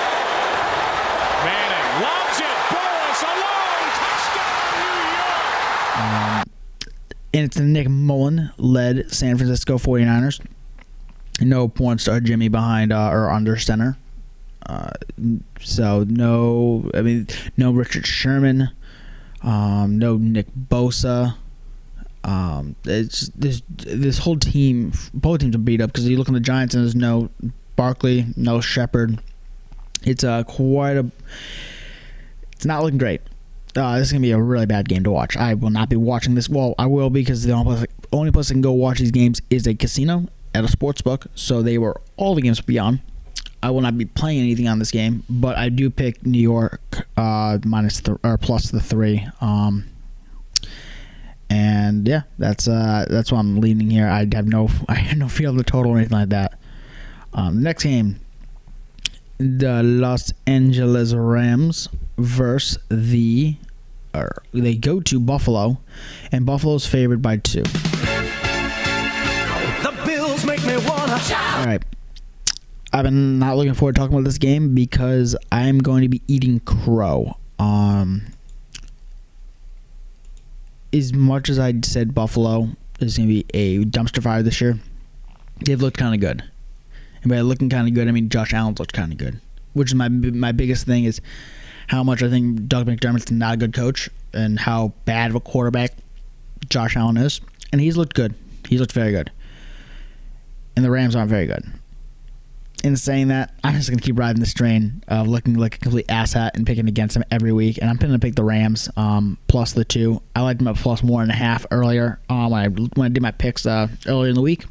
Manning 1.44 2.04
lobs 2.04 2.40
it. 2.40 2.58
Burress 2.72 3.24
alone. 3.24 3.90
Touchdown, 4.00 4.80
New 4.80 6.38
York. 6.40 6.48
and 7.34 7.46
it's 7.46 7.58
the 7.58 7.64
Nick 7.64 7.90
Mullen 7.90 8.52
led 8.58 9.12
San 9.14 9.38
Francisco 9.38 9.78
49ers. 9.78 10.40
No 11.42 11.68
points 11.68 12.06
to 12.06 12.22
Jimmy 12.22 12.48
behind 12.48 12.94
uh, 12.94 13.10
or 13.10 13.30
under 13.30 13.58
center. 13.58 13.98
Uh, 14.66 14.92
so 15.60 16.06
no, 16.08 16.90
I 16.94 17.02
mean 17.02 17.28
no 17.58 17.72
Richard 17.72 18.06
Sherman, 18.06 18.70
um, 19.42 19.98
no 20.00 20.18
Nick 20.18 20.48
Bosa. 20.56 21.36
Um, 22.24 22.76
it's 22.86 23.28
this 23.30 23.62
this 23.68 24.20
whole 24.20 24.38
team, 24.38 24.94
both 25.14 25.42
teams 25.42 25.56
are 25.56 25.60
beat 25.60 25.82
up 25.82 25.92
because 25.92 26.08
you 26.08 26.18
look 26.18 26.30
at 26.30 26.34
the 26.34 26.40
Giants 26.40 26.74
and 26.76 26.84
there's 26.84 26.96
no 26.96 27.30
Barkley, 27.76 28.28
no 28.38 28.62
Shepard. 28.62 29.20
It's 30.04 30.24
uh, 30.24 30.44
quite 30.44 30.98
a. 30.98 31.12
It's 32.54 32.66
not 32.66 32.84
looking 32.84 32.98
great. 32.98 33.22
Uh, 33.76 33.98
this 33.98 34.08
is 34.08 34.12
gonna 34.14 34.22
be 34.22 34.32
a 34.32 34.40
really 34.40 34.66
bad 34.66 34.88
game 34.88 35.04
to 35.04 35.12
watch. 35.12 35.36
I 35.36 35.56
will 35.56 35.72
not 35.72 35.90
be 35.90 35.96
watching 35.96 36.36
this. 36.36 36.48
Well, 36.48 36.76
I 36.78 36.86
will 36.86 37.10
because 37.10 37.44
the 37.44 37.52
only 37.52 37.76
place, 37.76 37.88
only 38.14 38.32
place 38.32 38.52
I 38.52 38.54
can 38.54 38.62
go 38.62 38.72
watch 38.72 39.00
these 39.00 39.12
games 39.12 39.42
is 39.50 39.68
a 39.68 39.74
casino 39.74 40.28
at 40.54 40.64
a 40.64 40.68
sports 40.68 41.02
book. 41.02 41.28
So 41.36 41.62
they 41.62 41.78
were 41.78 42.00
all 42.18 42.36
the 42.36 42.42
games 42.42 42.62
will 42.62 42.68
be 42.68 42.80
on. 42.80 43.02
I 43.62 43.70
will 43.70 43.82
not 43.82 43.98
be 43.98 44.06
playing 44.06 44.42
anything 44.42 44.68
on 44.68 44.80
this 44.80 44.92
game, 44.92 45.24
but 45.30 45.58
I 45.58 45.70
do 45.70 45.90
pick 45.90 46.26
New 46.26 46.42
York 46.42 47.08
uh, 47.16 47.60
minus 47.64 48.02
th- 48.02 48.18
or 48.22 48.38
plus 48.38 48.72
the 48.72 48.82
three. 48.82 49.26
Um, 49.40 49.86
and 51.50 52.06
yeah, 52.06 52.24
that's 52.38 52.68
uh, 52.68 53.06
that's 53.10 53.32
why 53.32 53.40
I'm 53.40 53.62
leaning 53.62 53.90
here. 53.90 54.08
I 54.08 54.28
have 54.34 54.48
no 54.48 54.68
I 54.90 54.96
have 54.96 55.18
no 55.18 55.30
feel 55.30 55.52
of 55.52 55.58
the 55.58 55.64
total 55.64 55.94
or 55.94 55.98
anything 55.98 56.18
like 56.18 56.30
that. 56.30 56.60
Um, 57.34 57.64
next 57.64 57.84
game, 57.84 58.20
the 59.38 59.82
Los 59.82 60.34
Angeles 60.46 61.14
Rams 61.14 61.90
versus 62.18 62.78
the 62.90 63.56
or 64.14 64.44
they 64.54 64.76
go 64.76 65.00
to 65.00 65.20
Buffalo, 65.20 65.80
and 66.32 66.46
Buffalo's 66.46 66.86
favored 66.86 67.22
by 67.22 67.38
two. 67.38 67.64
All 71.14 71.66
right. 71.66 71.84
I've 72.92 73.04
been 73.04 73.38
not 73.38 73.56
looking 73.56 73.76
forward 73.76 73.96
to 73.96 74.00
talking 74.00 74.16
about 74.16 74.26
this 74.26 74.40
game 74.40 74.74
because 74.74 75.36
I'm 75.52 75.78
going 75.78 76.02
to 76.02 76.10
be 76.10 76.22
eating 76.28 76.60
crow. 76.62 77.38
Um, 77.60 78.24
as 80.92 81.14
much 81.14 81.50
as 81.50 81.60
I 81.60 81.74
said 81.84 82.16
Buffalo 82.16 82.70
is 83.00 83.18
going 83.18 83.30
to 83.30 83.34
be 83.34 83.46
a 83.54 83.86
dumpster 83.86 84.24
fire 84.24 84.42
this 84.42 84.60
year, 84.60 84.80
they've 85.64 85.82
looked 85.82 85.98
kind 85.98 86.16
of 86.16 86.22
good. 86.22 86.44
And 87.22 87.30
by 87.30 87.42
looking 87.42 87.70
kind 87.70 87.88
of 87.88 87.94
good, 87.94 88.08
I 88.08 88.12
mean 88.12 88.30
Josh 88.30 88.54
Allen's 88.54 88.80
looked 88.80 88.94
kind 88.94 89.12
of 89.12 89.18
good. 89.20 89.40
Which 89.74 89.90
is 89.90 89.96
my 89.96 90.10
my 90.10 90.52
biggest 90.52 90.86
thing 90.86 91.04
is 91.04 91.22
how 91.88 92.04
much 92.04 92.24
I 92.24 92.30
think 92.30 92.68
Doug 92.68 92.88
McDermott's 92.88 93.32
not 93.32 93.56
a 93.56 93.58
good 93.58 93.74
coach 93.74 94.10
and 94.34 94.60
how 94.60 94.94
bad 95.06 95.30
of 95.30 95.36
a 95.36 95.40
quarterback 95.40 95.94
Josh 96.70 96.96
Allen 96.96 97.18
is. 97.18 97.40
And 97.72 97.82
he's 97.82 97.98
looked 97.98 98.16
good. 98.16 98.34
He's 98.68 98.80
looked 98.80 98.94
very 98.94 99.12
good. 99.12 99.32
And 100.76 100.84
the 100.84 100.92
Rams 100.92 101.16
aren't 101.16 101.30
very 101.30 101.46
good 101.46 101.64
in 102.84 102.98
saying 102.98 103.30
that, 103.30 103.54
I'm 103.64 103.76
just 103.76 103.90
gonna 103.90 104.02
keep 104.02 104.20
riding 104.20 104.42
this 104.42 104.54
train 104.54 105.04
of 105.08 105.28
looking 105.28 105.56
like 105.56 105.76
a 105.76 105.78
complete 105.80 106.08
asshat 106.08 106.52
and 106.56 106.68
picking 106.68 106.90
against 106.90 107.14
them 107.14 107.24
every 107.32 107.54
week. 107.54 107.80
And 107.82 107.90
I'm 107.90 107.96
gonna 107.96 108.20
pick 108.20 108.36
the 108.36 108.44
Rams 108.44 108.90
um, 108.98 109.38
plus 109.48 109.72
the 109.72 109.86
two. 109.86 110.22
I 110.36 110.42
liked 110.42 110.60
them 110.60 110.68
at 110.68 110.76
plus 110.76 111.02
one 111.02 111.24
and 111.24 111.32
a 111.32 111.36
half 111.36 111.66
earlier 111.72 112.20
um, 112.30 112.52
when 112.52 112.62
I 112.62 112.68
when 112.68 113.06
I 113.06 113.10
did 113.10 113.24
my 113.24 113.32
picks 113.32 113.66
uh, 113.66 113.88
earlier 114.06 114.30
in 114.30 114.36
the 114.36 114.42
week. 114.42 114.66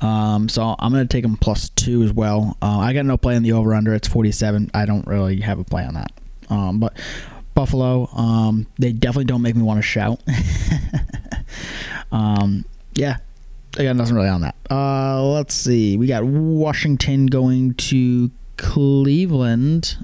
Um, 0.00 0.48
so 0.48 0.76
I'm 0.78 0.92
gonna 0.92 1.06
take 1.06 1.24
them 1.24 1.36
plus 1.36 1.70
two 1.70 2.04
as 2.04 2.12
well. 2.12 2.56
Uh, 2.62 2.78
I 2.78 2.92
got 2.92 3.04
no 3.04 3.16
play 3.16 3.34
on 3.34 3.42
the 3.42 3.52
over 3.52 3.74
under. 3.74 3.92
It's 3.92 4.08
47. 4.08 4.70
I 4.72 4.86
don't 4.86 5.06
really 5.08 5.40
have 5.40 5.58
a 5.58 5.64
play 5.64 5.84
on 5.84 5.94
that. 5.94 6.12
Um, 6.50 6.78
but 6.78 6.96
Buffalo, 7.54 8.08
um, 8.12 8.66
they 8.78 8.92
definitely 8.92 9.24
don't 9.24 9.42
make 9.42 9.56
me 9.56 9.62
want 9.62 9.78
to 9.78 9.82
shout. 9.82 10.22
um, 12.12 12.64
yeah, 12.94 13.16
I 13.78 13.84
got 13.84 13.96
nothing 13.96 14.14
really 14.14 14.28
on 14.28 14.42
that. 14.42 14.54
Uh, 14.70 15.22
let's 15.22 15.54
see. 15.54 15.96
We 15.96 16.06
got 16.06 16.24
Washington 16.24 17.26
going 17.26 17.74
to 17.74 18.30
Cleveland, 18.56 19.96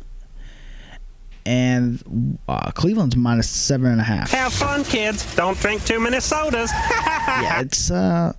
and 1.46 2.38
uh, 2.48 2.70
Cleveland's 2.72 3.16
minus 3.16 3.48
seven 3.48 3.90
and 3.92 4.00
a 4.00 4.04
half. 4.04 4.30
Have 4.32 4.52
fun, 4.52 4.84
kids. 4.84 5.34
Don't 5.36 5.58
drink 5.58 5.84
too 5.84 6.00
many 6.00 6.20
sodas. 6.20 6.70
yeah, 6.92 7.60
it's 7.60 7.90
uh, 7.90 8.32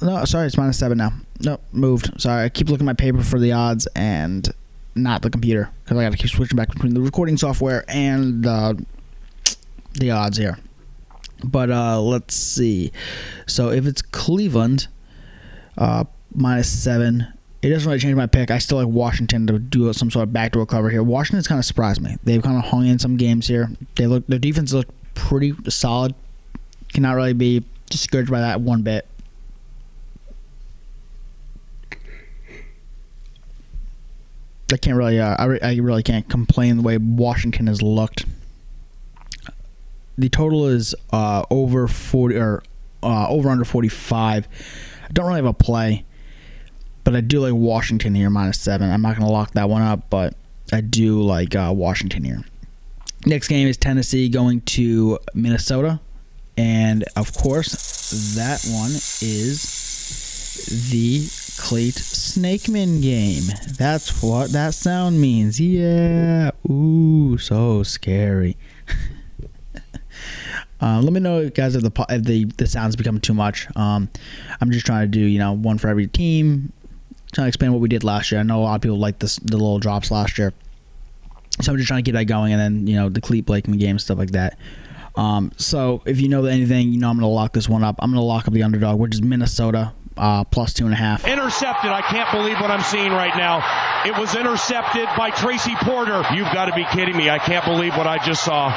no, 0.00 0.24
sorry, 0.24 0.46
it's 0.46 0.56
minus 0.56 0.78
seven 0.78 0.98
now. 0.98 1.12
Nope, 1.40 1.62
moved. 1.72 2.20
Sorry, 2.20 2.44
I 2.44 2.48
keep 2.48 2.68
looking 2.68 2.86
at 2.86 2.90
my 2.90 2.94
paper 2.94 3.22
for 3.22 3.38
the 3.38 3.52
odds 3.52 3.86
and 3.94 4.48
not 4.94 5.22
the 5.22 5.30
computer 5.30 5.70
because 5.82 5.98
I 5.98 6.04
got 6.04 6.12
to 6.12 6.18
keep 6.18 6.30
switching 6.30 6.56
back 6.56 6.68
between 6.68 6.94
the 6.94 7.00
recording 7.00 7.36
software 7.36 7.84
and 7.88 8.44
the 8.44 8.84
the 9.92 10.10
odds 10.10 10.36
here. 10.36 10.58
But 11.42 11.70
uh, 11.70 12.00
let's 12.00 12.34
see. 12.34 12.92
So 13.46 13.70
if 13.70 13.86
it's 13.86 14.02
Cleveland, 14.02 14.88
uh, 15.76 16.04
minus 16.34 16.68
seven, 16.68 17.26
it 17.62 17.70
doesn't 17.70 17.88
really 17.88 17.98
change 17.98 18.14
my 18.14 18.26
pick. 18.26 18.50
I 18.50 18.58
still 18.58 18.78
like 18.78 18.88
Washington 18.88 19.46
to 19.46 19.58
do 19.58 19.92
some 19.92 20.10
sort 20.10 20.24
of 20.24 20.32
backdoor 20.32 20.66
cover 20.66 20.90
here. 20.90 21.02
Washington's 21.02 21.48
kind 21.48 21.58
of 21.58 21.64
surprised 21.64 22.00
me. 22.00 22.16
They've 22.22 22.42
kind 22.42 22.58
of 22.58 22.64
hung 22.64 22.86
in 22.86 22.98
some 22.98 23.16
games 23.16 23.48
here. 23.48 23.70
They 23.96 24.06
look 24.06 24.26
their 24.26 24.38
defense 24.38 24.72
looked 24.72 24.92
pretty 25.14 25.54
solid. 25.68 26.14
Cannot 26.92 27.14
really 27.14 27.32
be 27.32 27.64
discouraged 27.90 28.30
by 28.30 28.40
that 28.40 28.60
one 28.60 28.82
bit. 28.82 29.06
I 34.72 34.76
can't 34.76 34.96
really, 34.96 35.20
uh, 35.20 35.36
I, 35.38 35.44
re- 35.44 35.60
I 35.62 35.76
really 35.76 36.02
can't 36.02 36.28
complain 36.28 36.78
the 36.78 36.82
way 36.82 36.98
Washington 36.98 37.66
has 37.68 37.80
looked. 37.80 38.24
The 40.16 40.28
total 40.28 40.66
is 40.66 40.94
uh, 41.12 41.44
over 41.50 41.88
forty 41.88 42.36
or 42.36 42.62
uh, 43.02 43.28
over 43.28 43.48
under 43.48 43.64
forty 43.64 43.88
five. 43.88 44.48
I 45.04 45.12
don't 45.12 45.26
really 45.26 45.38
have 45.38 45.46
a 45.46 45.52
play, 45.52 46.04
but 47.02 47.16
I 47.16 47.20
do 47.20 47.40
like 47.40 47.54
Washington 47.54 48.14
here 48.14 48.30
minus 48.30 48.60
seven. 48.60 48.90
I'm 48.90 49.02
not 49.02 49.16
gonna 49.16 49.30
lock 49.30 49.52
that 49.52 49.68
one 49.68 49.82
up, 49.82 50.08
but 50.10 50.34
I 50.72 50.80
do 50.80 51.20
like 51.22 51.54
uh, 51.54 51.72
Washington 51.74 52.24
here. 52.24 52.44
Next 53.26 53.48
game 53.48 53.66
is 53.68 53.76
Tennessee 53.76 54.28
going 54.28 54.60
to 54.62 55.18
Minnesota, 55.34 56.00
and 56.56 57.04
of 57.16 57.32
course 57.34 58.34
that 58.36 58.64
one 58.70 58.90
is 58.90 59.84
the 60.90 61.20
Clayt 61.56 61.98
Snakeman 61.98 63.00
game. 63.00 63.44
That's 63.78 64.22
what 64.22 64.52
that 64.52 64.74
sound 64.74 65.20
means. 65.20 65.60
Yeah. 65.60 66.50
Ooh, 66.68 67.38
so 67.38 67.82
scary. 67.82 68.56
Uh, 70.80 71.00
let 71.00 71.12
me 71.12 71.20
know, 71.20 71.48
guys, 71.48 71.74
if 71.76 71.82
the 71.82 72.06
if 72.08 72.24
the 72.24 72.44
the 72.44 72.66
sounds 72.66 72.96
become 72.96 73.20
too 73.20 73.34
much. 73.34 73.66
Um, 73.76 74.08
I'm 74.60 74.70
just 74.70 74.84
trying 74.84 75.02
to 75.02 75.08
do 75.08 75.20
you 75.20 75.38
know 75.38 75.52
one 75.52 75.78
for 75.78 75.88
every 75.88 76.06
team. 76.06 76.72
Trying 77.32 77.46
to 77.46 77.48
explain 77.48 77.72
what 77.72 77.80
we 77.80 77.88
did 77.88 78.04
last 78.04 78.30
year. 78.30 78.40
I 78.40 78.44
know 78.44 78.60
a 78.60 78.64
lot 78.64 78.74
of 78.76 78.82
people 78.82 78.98
like 78.98 79.18
this 79.18 79.36
the 79.36 79.56
little 79.56 79.78
drops 79.78 80.10
last 80.10 80.38
year, 80.38 80.52
so 81.60 81.72
I'm 81.72 81.78
just 81.78 81.88
trying 81.88 82.02
to 82.02 82.08
keep 82.08 82.14
that 82.14 82.24
going, 82.24 82.52
and 82.52 82.60
then 82.60 82.86
you 82.86 82.96
know 82.96 83.08
the 83.08 83.20
Clete 83.20 83.46
Blakeman 83.46 83.78
game 83.78 83.98
stuff 83.98 84.18
like 84.18 84.32
that. 84.32 84.58
Um, 85.16 85.52
so 85.56 86.02
if 86.06 86.20
you 86.20 86.28
know 86.28 86.44
anything, 86.44 86.92
you 86.92 86.98
know 86.98 87.08
I'm 87.08 87.16
gonna 87.16 87.28
lock 87.28 87.52
this 87.52 87.68
one 87.68 87.84
up. 87.84 87.96
I'm 88.00 88.10
gonna 88.10 88.22
lock 88.22 88.48
up 88.48 88.54
the 88.54 88.62
underdog, 88.62 88.98
which 88.98 89.14
is 89.14 89.22
Minnesota 89.22 89.92
uh, 90.16 90.44
plus 90.44 90.72
two 90.72 90.84
and 90.84 90.94
a 90.94 90.96
half. 90.96 91.26
Intercepted. 91.26 91.90
I 91.90 92.02
can't 92.02 92.30
believe 92.30 92.60
what 92.60 92.70
I'm 92.70 92.82
seeing 92.82 93.12
right 93.12 93.36
now. 93.36 93.62
It 94.06 94.16
was 94.18 94.34
intercepted 94.34 95.08
by 95.16 95.30
Tracy 95.30 95.74
Porter. 95.76 96.22
You've 96.34 96.52
got 96.52 96.66
to 96.66 96.74
be 96.74 96.84
kidding 96.92 97.16
me. 97.16 97.30
I 97.30 97.38
can't 97.38 97.64
believe 97.64 97.96
what 97.96 98.06
I 98.06 98.18
just 98.24 98.44
saw. 98.44 98.68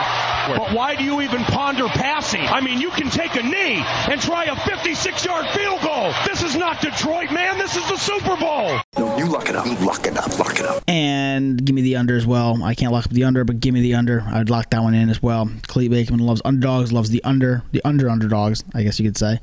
But 0.48 0.74
why 0.74 0.96
do 0.96 1.04
you 1.04 1.22
even 1.22 1.44
ponder 1.44 1.88
passing? 1.88 2.42
I 2.42 2.62
mean, 2.62 2.80
you 2.80 2.90
can 2.92 3.10
take 3.10 3.36
a 3.36 3.44
knee 3.44 3.84
and 4.10 4.22
try 4.22 4.46
a 4.46 4.56
56 4.56 5.26
yard 5.26 5.48
field 5.50 5.82
goal. 5.82 6.14
This 6.26 6.44
is 6.44 6.56
not 6.56 6.82
Detroit, 6.82 7.32
man. 7.32 7.58
This 7.58 7.76
is 7.76 7.88
the 7.90 7.98
Super 7.98 8.38
Bowl. 8.38 8.80
No, 8.98 9.18
you 9.18 9.26
You 9.26 9.32
lock 9.32 9.50
it 9.50 9.56
up. 9.56 9.66
Lock 9.82 10.08
it 10.08 10.18
up. 10.18 10.40
Lock 10.40 10.60
it 10.60 10.66
up. 10.66 10.84
And 10.88 11.64
give 11.64 11.76
me 11.76 11.82
the 11.82 11.98
under 11.98 12.16
as 12.16 12.26
well. 12.26 12.64
I 12.64 12.74
can't 12.74 12.92
lock 12.92 13.06
up 13.06 13.12
the 13.12 13.24
under, 13.26 13.44
but 13.44 13.60
give 13.60 13.74
me 13.74 13.82
the 13.82 13.96
under. 13.96 14.22
I'd 14.22 14.50
lock 14.50 14.70
that 14.72 14.82
one 14.82 14.94
in 14.94 15.10
as 15.10 15.22
well. 15.22 15.50
Clete 15.68 15.92
Blakeman 15.92 16.20
loves 16.20 16.42
underdogs, 16.46 16.92
loves 16.94 17.10
the 17.10 17.24
under, 17.24 17.64
the 17.72 17.82
under 17.86 18.10
underdogs, 18.10 18.64
I 18.74 18.84
guess 18.84 19.00
you 19.00 19.06
could 19.06 19.18
say. 19.18 19.40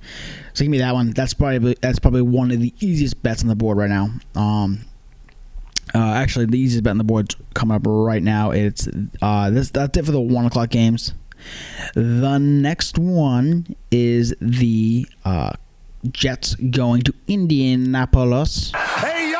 So 0.55 0.65
give 0.65 0.71
me 0.71 0.79
that 0.79 0.95
one. 0.95 1.11
That's 1.11 1.35
probably 1.35 1.77
that's 1.81 1.99
probably 1.99 2.23
one 2.23 2.51
of 2.51 2.61
the 2.61 2.73
easiest 2.81 3.23
bets 3.23 3.43
on 3.43 3.49
the 3.49 3.55
board 3.57 3.79
right 3.79 3.91
now. 3.91 4.09
Um, 4.35 4.81
uh, 5.95 5.99
actually, 5.99 6.47
the 6.47 6.59
easiest 6.59 6.83
bet 6.83 6.93
on 6.93 6.99
the 6.99 7.05
board's 7.05 7.37
coming 7.55 7.77
up 7.77 7.83
right 7.85 8.23
now. 8.23 8.51
It's 8.51 8.89
uh, 9.21 9.51
this. 9.51 9.71
That's 9.71 9.97
it 9.99 10.05
for 10.07 10.13
the 10.13 10.21
one 10.21 10.47
o'clock 10.47 10.71
games. 10.71 11.13
The 11.95 12.39
next 12.39 12.99
one 12.99 13.77
is 13.91 14.35
the 14.41 15.07
uh, 15.25 15.53
Jets 16.11 16.55
going 16.55 17.03
to 17.03 17.15
Indianapolis. 17.29 18.73
A 18.75 18.79
young 18.79 19.33
nucleus 19.33 19.34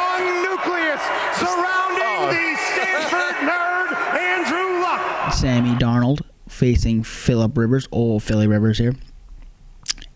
surrounding 1.37 2.03
oh. 2.03 2.31
the 2.31 2.57
Stanford 2.73 3.37
nerd, 3.49 3.89
Andrew 4.19 4.83
Luck. 4.83 5.33
Sammy 5.33 5.75
Darnold 5.75 6.21
facing 6.49 7.03
Philip 7.03 7.57
Rivers, 7.57 7.89
old 7.91 8.23
Philly 8.23 8.47
Rivers 8.47 8.79
here. 8.79 8.95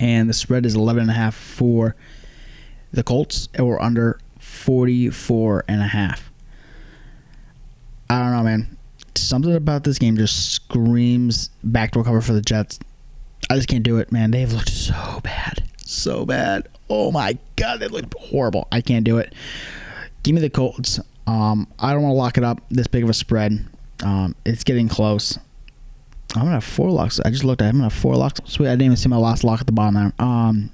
And 0.00 0.28
the 0.28 0.34
spread 0.34 0.64
is 0.64 0.76
11.5 0.76 1.32
for 1.32 1.96
the 2.92 3.02
Colts, 3.02 3.48
and 3.54 3.66
we're 3.66 3.80
under 3.80 4.20
44.5. 4.40 6.20
I 8.10 8.18
don't 8.18 8.32
know, 8.32 8.42
man. 8.42 8.76
Something 9.14 9.54
about 9.54 9.84
this 9.84 9.98
game 9.98 10.16
just 10.16 10.52
screams 10.52 11.50
backdoor 11.62 12.04
cover 12.04 12.20
for 12.20 12.32
the 12.32 12.40
Jets. 12.40 12.78
I 13.50 13.56
just 13.56 13.68
can't 13.68 13.82
do 13.82 13.98
it, 13.98 14.12
man. 14.12 14.30
They've 14.30 14.52
looked 14.52 14.70
so 14.70 15.20
bad. 15.22 15.68
So 15.84 16.24
bad. 16.24 16.68
Oh 16.88 17.10
my 17.10 17.38
god, 17.56 17.80
they 17.80 17.88
look 17.88 18.14
horrible. 18.14 18.68
I 18.72 18.80
can't 18.80 19.04
do 19.04 19.18
it. 19.18 19.34
Give 20.28 20.34
me 20.34 20.42
the 20.42 20.50
Colts. 20.50 21.00
Um, 21.26 21.66
I 21.78 21.94
don't 21.94 22.02
want 22.02 22.12
to 22.12 22.18
lock 22.18 22.36
it 22.36 22.44
up 22.44 22.60
this 22.70 22.86
big 22.86 23.02
of 23.02 23.08
a 23.08 23.14
spread. 23.14 23.64
Um, 24.04 24.34
it's 24.44 24.62
getting 24.62 24.86
close. 24.86 25.38
I'm 26.34 26.42
gonna 26.42 26.50
have 26.50 26.64
four 26.64 26.90
locks. 26.90 27.18
I 27.18 27.30
just 27.30 27.44
looked 27.44 27.62
at. 27.62 27.64
it. 27.64 27.68
I'm 27.68 27.76
gonna 27.76 27.84
have 27.84 27.94
four 27.94 28.14
locks. 28.14 28.38
Sweet. 28.44 28.66
I 28.66 28.72
didn't 28.72 28.82
even 28.82 28.96
see 28.98 29.08
my 29.08 29.16
last 29.16 29.42
lock 29.42 29.60
at 29.60 29.66
the 29.66 29.72
bottom 29.72 29.94
there. 29.94 30.12
Um, 30.18 30.70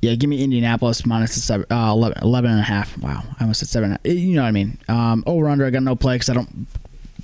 yeah, 0.00 0.14
give 0.14 0.30
me 0.30 0.44
Indianapolis 0.44 1.04
minus 1.04 1.34
the 1.34 1.40
seven, 1.40 1.66
uh, 1.72 1.90
11, 1.90 2.22
11 2.22 2.50
and 2.52 2.60
a 2.60 2.62
half. 2.62 2.96
Wow, 2.98 3.24
I 3.36 3.42
almost 3.42 3.58
said 3.58 3.68
seven. 3.68 3.98
You 4.04 4.36
know 4.36 4.42
what 4.42 4.48
I 4.48 4.52
mean? 4.52 4.78
Um, 4.86 5.24
over 5.26 5.48
under. 5.48 5.66
I 5.66 5.70
got 5.70 5.82
no 5.82 5.96
play 5.96 6.14
because 6.14 6.30
I 6.30 6.34
don't. 6.34 6.68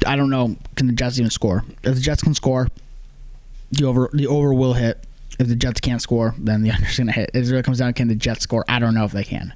I 0.05 0.17
don't 0.17 0.29
know. 0.29 0.57
Can 0.75 0.89
the 0.89 0.93
Jets 0.93 1.21
even 1.21 1.31
score? 1.31 1.65
If 1.85 1.95
the 1.95 2.01
Jets 2.01 2.21
can 2.25 2.35
score, 2.35 2.67
the 3.71 3.85
over 3.85 4.11
the 4.13 4.27
over 4.27 4.53
will 4.53 4.73
hit. 4.73 5.07
If 5.39 5.49
the 5.49 5.57
Jets 5.57 5.81
can't 5.81 6.03
score, 6.03 6.35
then 6.39 6.63
the 6.63 6.71
under's 6.75 6.99
gonna 6.99 7.13
hit. 7.13 7.31
If 7.35 7.47
it 7.47 7.51
really 7.51 7.63
comes 7.63 7.79
down. 7.79 7.93
Can 7.95 8.09
the 8.09 8.15
Jets 8.15 8.43
score? 8.43 8.65
I 8.69 8.79
don't 8.79 8.95
know 8.95 9.05
if 9.05 9.13
they 9.13 9.25
can. 9.25 9.55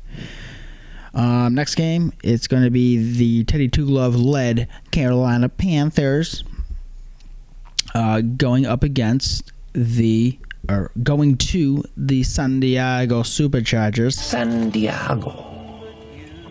Um, 1.15 1.55
next 1.55 1.77
game, 1.77 2.13
it's 2.23 2.47
going 2.47 2.63
to 2.63 2.71
be 2.71 3.15
the 3.15 3.45
Teddy 3.45 3.69
Two 3.69 3.87
Glove 3.87 4.15
led 4.17 4.69
Carolina 4.91 5.49
Panthers 5.49 6.45
uh, 7.95 8.21
going 8.21 8.67
up 8.67 8.83
against 8.83 9.51
the 9.73 10.39
or 10.69 10.91
going 11.03 11.37
to 11.39 11.83
the 11.97 12.23
San 12.23 12.61
Diego 12.61 13.23
Superchargers. 13.23 14.13
San 14.13 14.69
Diego. 14.69 15.31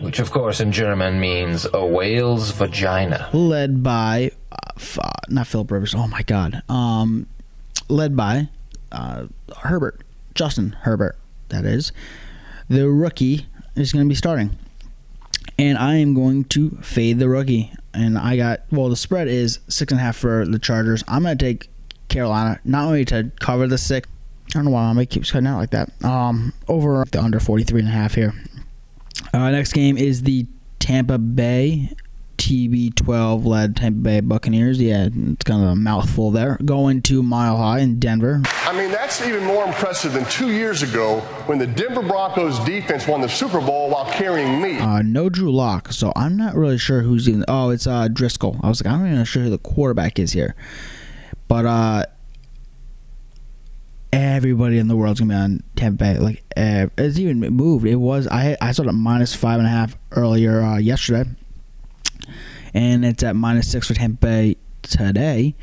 Which, 0.00 0.18
of 0.18 0.30
course, 0.30 0.60
in 0.60 0.72
German 0.72 1.20
means 1.20 1.66
a 1.72 1.86
whale's 1.86 2.50
vagina. 2.50 3.30
led 3.32 3.82
by 3.84 4.32
uh, 4.50 4.56
uh, 5.00 5.10
not 5.28 5.46
Philip 5.46 5.70
Rivers. 5.70 5.94
Oh 5.94 6.08
my 6.08 6.22
God. 6.22 6.62
Um, 6.68 7.26
led 7.88 8.16
by 8.16 8.48
uh, 8.92 9.26
Herbert, 9.58 10.02
Justin 10.34 10.72
Herbert. 10.82 11.16
That 11.48 11.64
is 11.64 11.92
the 12.68 12.88
rookie 12.90 13.46
is 13.74 13.92
going 13.92 14.04
to 14.04 14.08
be 14.08 14.14
starting, 14.14 14.56
and 15.58 15.78
I 15.78 15.96
am 15.96 16.14
going 16.14 16.44
to 16.44 16.70
fade 16.82 17.18
the 17.18 17.28
rookie. 17.28 17.72
And 17.94 18.18
I 18.18 18.36
got 18.36 18.60
well. 18.70 18.88
The 18.88 18.96
spread 18.96 19.28
is 19.28 19.60
six 19.68 19.90
and 19.90 20.00
a 20.00 20.04
half 20.04 20.16
for 20.16 20.44
the 20.44 20.58
Chargers. 20.58 21.02
I'm 21.08 21.22
going 21.22 21.38
to 21.38 21.44
take 21.44 21.70
Carolina 22.08 22.60
not 22.64 22.86
only 22.86 23.04
to 23.06 23.30
cover 23.40 23.66
the 23.66 23.78
six. 23.78 24.08
I 24.48 24.58
don't 24.58 24.66
know 24.66 24.70
why 24.72 24.92
my 24.92 25.04
keeps 25.06 25.30
cutting 25.30 25.46
out 25.46 25.58
like 25.58 25.70
that. 25.70 25.90
Um, 26.04 26.52
over 26.68 27.04
the 27.10 27.20
under 27.20 27.40
43 27.40 27.80
and 27.80 27.88
a 27.88 27.92
half 27.92 28.14
here. 28.14 28.34
Uh, 29.32 29.50
next 29.50 29.72
game 29.72 29.96
is 29.96 30.22
the 30.22 30.46
Tampa 30.78 31.18
Bay 31.18 31.90
TB12 32.36 33.44
led 33.44 33.76
Tampa 33.76 33.98
Bay 33.98 34.20
Buccaneers. 34.20 34.80
Yeah, 34.80 35.08
it's 35.12 35.44
kind 35.44 35.62
of 35.62 35.70
a 35.70 35.76
mouthful 35.76 36.30
there. 36.30 36.58
Going 36.64 37.02
to 37.02 37.22
Mile 37.22 37.56
High 37.56 37.80
in 37.80 37.98
Denver. 37.98 38.42
I 38.64 38.76
mean, 38.76 38.90
that's 38.90 39.22
even 39.26 39.44
more 39.44 39.64
impressive 39.64 40.12
than 40.12 40.24
two 40.26 40.50
years 40.50 40.82
ago 40.82 41.20
when 41.46 41.58
the 41.58 41.66
Denver 41.66 42.02
Broncos 42.02 42.58
defense 42.60 43.06
won 43.06 43.20
the 43.20 43.28
Super 43.28 43.60
Bowl 43.60 43.90
while 43.90 44.10
carrying 44.12 44.60
me. 44.60 44.78
Uh, 44.78 45.02
no 45.02 45.28
Drew 45.28 45.52
Lock, 45.52 45.92
so 45.92 46.12
I'm 46.16 46.36
not 46.36 46.54
really 46.54 46.78
sure 46.78 47.02
who's 47.02 47.28
even. 47.28 47.44
Oh, 47.48 47.70
it's 47.70 47.86
uh, 47.86 48.08
Driskel. 48.08 48.60
I 48.62 48.68
was 48.68 48.84
like, 48.84 48.92
I'm 48.92 49.02
not 49.02 49.12
even 49.12 49.24
sure 49.24 49.44
who 49.44 49.50
the 49.50 49.58
quarterback 49.58 50.18
is 50.18 50.32
here, 50.32 50.54
but 51.48 51.64
uh, 51.64 52.06
everybody 54.12 54.78
in 54.78 54.88
the 54.88 54.96
world's 54.96 55.20
gonna 55.20 55.32
be 55.32 55.36
on 55.36 55.62
Tampa 55.76 55.98
Bay. 56.04 56.18
Like, 56.18 56.44
uh, 56.56 56.88
it's 56.98 57.18
even 57.18 57.40
moved. 57.40 57.86
It 57.86 57.96
was 57.96 58.26
I 58.28 58.56
I 58.60 58.72
saw 58.72 58.82
it 58.82 58.88
at 58.88 58.94
minus 58.94 59.34
five 59.34 59.58
and 59.58 59.66
a 59.66 59.70
half 59.70 59.96
earlier 60.12 60.60
uh, 60.62 60.78
yesterday, 60.78 61.28
and 62.74 63.04
it's 63.04 63.22
at 63.22 63.36
minus 63.36 63.70
six 63.70 63.88
for 63.88 63.94
Tampa 63.94 64.26
Bay 64.26 64.56
today, 64.82 65.54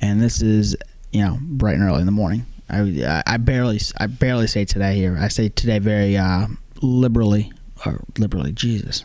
and 0.00 0.20
this 0.20 0.42
is 0.42 0.76
you 1.12 1.22
know 1.22 1.38
bright 1.40 1.74
and 1.74 1.82
early 1.82 2.00
in 2.00 2.06
the 2.06 2.12
morning. 2.12 2.46
I, 2.68 3.22
I 3.26 3.36
barely 3.36 3.80
I 3.98 4.06
barely 4.06 4.46
say 4.46 4.64
today 4.64 4.94
here. 4.94 5.16
I 5.18 5.28
say 5.28 5.48
today 5.48 5.78
very 5.78 6.16
uh, 6.16 6.46
liberally 6.82 7.52
or 7.84 8.02
liberally. 8.18 8.52
Jesus, 8.52 9.04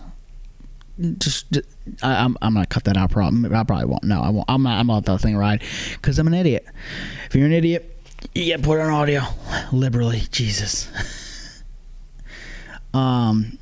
just, 1.17 1.51
just 1.51 1.67
I, 2.03 2.23
I'm 2.23 2.37
I'm 2.41 2.53
gonna 2.53 2.65
cut 2.65 2.83
that 2.85 2.97
out. 2.97 3.11
Probably 3.11 3.55
I 3.55 3.63
probably 3.63 3.85
won't. 3.85 4.03
No, 4.03 4.21
I 4.21 4.29
won't. 4.29 4.45
I'm 4.47 4.63
not. 4.63 4.79
I'm 4.79 4.87
let 4.87 5.05
that 5.05 5.21
thing 5.21 5.35
ride 5.35 5.63
because 5.93 6.19
I'm 6.19 6.27
an 6.27 6.33
idiot. 6.33 6.65
If 7.25 7.35
you're 7.35 7.45
an 7.45 7.53
idiot, 7.53 7.99
you 8.33 8.45
get 8.45 8.61
put 8.61 8.79
on 8.79 8.91
audio 8.91 9.21
liberally. 9.71 10.21
Jesus. 10.31 10.89
um. 12.93 13.57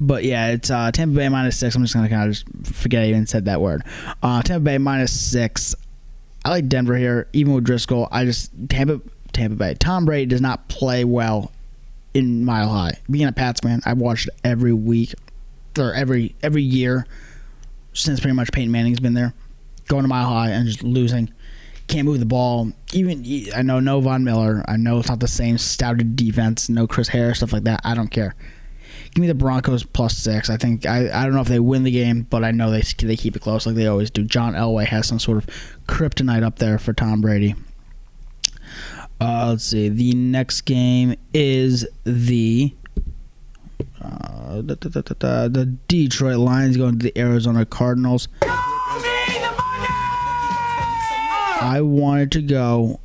But 0.00 0.24
yeah, 0.24 0.48
it's 0.48 0.70
uh, 0.70 0.92
Tampa 0.92 1.16
Bay 1.16 1.28
minus 1.28 1.56
six. 1.56 1.74
I'm 1.74 1.82
just 1.82 1.94
gonna 1.94 2.08
kind 2.08 2.28
of 2.28 2.34
just 2.34 2.76
forget 2.76 3.02
I 3.02 3.08
even 3.08 3.26
said 3.26 3.46
that 3.46 3.60
word. 3.60 3.82
Uh, 4.22 4.42
Tampa 4.42 4.64
Bay 4.64 4.78
minus 4.78 5.18
six. 5.18 5.74
I 6.44 6.50
like 6.50 6.68
Denver 6.68 6.96
here, 6.96 7.28
even 7.32 7.52
with 7.52 7.64
Driskel. 7.64 8.08
I 8.10 8.24
just 8.24 8.52
Tampa 8.68 9.00
Tampa 9.32 9.56
Bay. 9.56 9.74
Tom 9.74 10.04
Brady 10.04 10.26
does 10.26 10.40
not 10.40 10.68
play 10.68 11.04
well 11.04 11.52
in 12.14 12.44
Mile 12.44 12.68
High. 12.68 12.98
Being 13.10 13.26
a 13.26 13.32
Pats 13.32 13.60
fan, 13.60 13.80
I've 13.84 13.98
watched 13.98 14.28
every 14.44 14.72
week 14.72 15.14
or 15.78 15.92
every 15.94 16.34
every 16.42 16.62
year 16.62 17.06
since 17.92 18.20
pretty 18.20 18.34
much 18.34 18.52
Peyton 18.52 18.70
Manning's 18.70 19.00
been 19.00 19.14
there. 19.14 19.34
Going 19.88 20.02
to 20.02 20.08
Mile 20.08 20.28
High 20.28 20.50
and 20.50 20.66
just 20.66 20.82
losing. 20.82 21.32
Can't 21.88 22.04
move 22.06 22.20
the 22.20 22.26
ball. 22.26 22.72
Even 22.92 23.24
I 23.56 23.62
know 23.62 23.80
no 23.80 24.00
Von 24.00 24.22
Miller. 24.22 24.62
I 24.68 24.76
know 24.76 24.98
it's 24.98 25.08
not 25.08 25.20
the 25.20 25.28
same 25.28 25.56
stouted 25.56 26.16
defense. 26.16 26.68
No 26.68 26.86
Chris 26.86 27.08
Harris 27.08 27.38
stuff 27.38 27.52
like 27.52 27.64
that. 27.64 27.80
I 27.82 27.94
don't 27.94 28.10
care. 28.10 28.34
Give 29.14 29.22
me 29.22 29.26
the 29.26 29.34
Broncos 29.34 29.84
plus 29.84 30.16
six. 30.16 30.50
I 30.50 30.56
think 30.56 30.86
I, 30.86 31.08
I 31.10 31.24
don't 31.24 31.34
know 31.34 31.40
if 31.40 31.48
they 31.48 31.60
win 31.60 31.82
the 31.84 31.90
game, 31.90 32.26
but 32.28 32.44
I 32.44 32.50
know 32.50 32.70
they 32.70 32.82
they 32.82 33.16
keep 33.16 33.36
it 33.36 33.42
close 33.42 33.66
like 33.66 33.74
they 33.74 33.86
always 33.86 34.10
do. 34.10 34.22
John 34.24 34.54
Elway 34.54 34.86
has 34.86 35.06
some 35.06 35.18
sort 35.18 35.38
of 35.38 35.46
kryptonite 35.86 36.42
up 36.42 36.58
there 36.58 36.78
for 36.78 36.92
Tom 36.92 37.20
Brady. 37.20 37.54
Uh, 39.20 39.48
let's 39.50 39.64
see. 39.64 39.88
The 39.88 40.14
next 40.14 40.60
game 40.62 41.16
is 41.34 41.86
the 42.04 42.72
uh, 44.00 44.62
da, 44.62 44.74
da, 44.74 45.00
da, 45.00 45.48
the 45.48 45.66
Detroit 45.88 46.38
Lions 46.38 46.76
going 46.76 46.98
to 46.98 47.04
the 47.04 47.18
Arizona 47.18 47.66
Cardinals. 47.66 48.28
I 51.60 51.80
wanted 51.82 52.30
to 52.32 52.42
go 52.42 53.00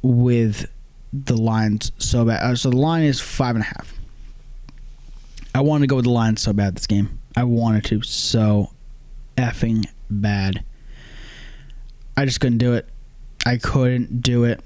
with 0.00 0.70
the 1.12 1.36
Lions 1.36 1.92
so 1.98 2.24
bad. 2.24 2.42
Uh, 2.42 2.56
so 2.56 2.70
the 2.70 2.76
line 2.76 3.02
is 3.02 3.20
five 3.20 3.54
and 3.54 3.62
a 3.62 3.66
half. 3.66 3.94
I 5.54 5.60
wanted 5.60 5.82
to 5.82 5.86
go 5.88 5.96
with 5.96 6.06
the 6.06 6.10
Lions 6.10 6.40
so 6.40 6.52
bad 6.52 6.76
this 6.76 6.86
game. 6.86 7.20
I 7.36 7.44
wanted 7.44 7.84
to 7.86 8.02
so 8.02 8.70
effing 9.36 9.86
bad. 10.10 10.64
I 12.16 12.24
just 12.24 12.40
couldn't 12.40 12.58
do 12.58 12.74
it. 12.74 12.88
I 13.44 13.58
couldn't 13.58 14.22
do 14.22 14.44
it. 14.44 14.60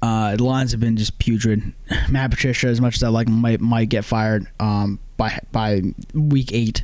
Uh, 0.00 0.34
the 0.34 0.42
Lions 0.42 0.72
have 0.72 0.80
been 0.80 0.96
just 0.96 1.18
putrid. 1.18 1.72
Matt 2.10 2.30
Patricia, 2.30 2.66
as 2.66 2.80
much 2.80 2.96
as 2.96 3.02
I 3.02 3.08
like, 3.08 3.28
might 3.28 3.60
might 3.60 3.88
get 3.88 4.04
fired 4.04 4.46
um, 4.58 4.98
by 5.16 5.38
by 5.52 5.82
week 6.14 6.52
eight. 6.52 6.82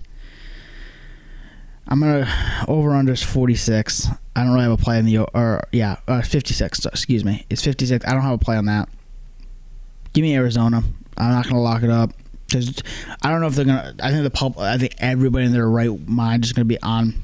I'm 1.89 2.01
gonna 2.01 2.29
over 2.69 2.95
under 2.95 3.13
is 3.13 3.23
46. 3.23 4.09
I 4.37 4.45
don't 4.45 4.53
really 4.53 4.65
have 4.65 4.73
a 4.73 4.77
play 4.77 4.99
in 4.99 5.07
the 5.07 5.19
or 5.19 5.63
yeah 5.73 5.97
uh, 6.07 6.23
56. 6.23 6.87
Excuse 6.87 7.25
me, 7.25 7.47
it's 7.51 7.65
56. 7.65 8.07
I 8.07 8.13
don't 8.13 8.23
have 8.23 8.35
a 8.35 8.39
play 8.39 8.57
on 8.57 8.67
that. 8.67 8.89
Give 10.13 10.23
me 10.23 10.37
Arizona. 10.37 10.83
I'm 11.17 11.31
not 11.31 11.49
gonna 11.49 11.63
lock 11.63 11.83
it 11.83 11.91
up 11.91 12.13
because 12.49 12.83
I 13.23 13.31
don't 13.31 13.41
know 13.41 13.47
if 13.47 13.55
they're 13.55 13.65
gonna. 13.65 13.95
I 14.03 14.11
think 14.11 14.25
the 14.25 14.31
pub. 14.31 14.59
I 14.59 14.79
think 14.79 14.95
everybody 14.99 15.47
in 15.47 15.53
their 15.53 15.69
right 15.69 16.09
mind 16.09 16.45
is 16.45 16.53
gonna 16.53 16.65
be 16.65 16.81
on 16.83 17.23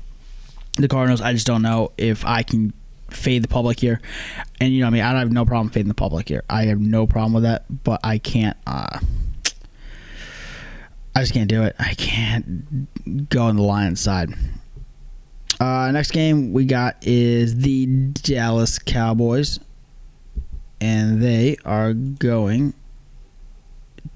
the 0.76 0.88
Cardinals. 0.88 1.20
I 1.20 1.32
just 1.32 1.46
don't 1.46 1.62
know 1.62 1.92
if 1.96 2.24
I 2.24 2.42
can 2.42 2.72
fade 3.10 3.42
the 3.42 3.48
public 3.48 3.80
here, 3.80 4.00
and 4.60 4.72
you 4.72 4.80
know, 4.80 4.88
I 4.88 4.90
mean, 4.90 5.02
I 5.02 5.12
don't 5.12 5.20
have 5.20 5.32
no 5.32 5.44
problem 5.44 5.70
fading 5.70 5.88
the 5.88 5.94
public 5.94 6.28
here. 6.28 6.44
I 6.48 6.64
have 6.64 6.80
no 6.80 7.06
problem 7.06 7.32
with 7.32 7.44
that, 7.44 7.64
but 7.84 8.00
I 8.04 8.18
can't. 8.18 8.56
Uh, 8.66 8.98
I 11.16 11.20
just 11.20 11.32
can't 11.32 11.48
do 11.48 11.62
it. 11.62 11.76
I 11.78 11.94
can't 11.94 13.28
go 13.28 13.44
on 13.44 13.56
the 13.56 13.62
Lions 13.62 14.00
side. 14.00 14.30
Uh, 15.60 15.90
next 15.92 16.10
game 16.10 16.52
we 16.52 16.64
got 16.64 16.96
is 17.02 17.56
the 17.58 17.86
Dallas 17.86 18.78
Cowboys, 18.78 19.60
and 20.80 21.22
they 21.22 21.56
are 21.64 21.94
going 21.94 22.74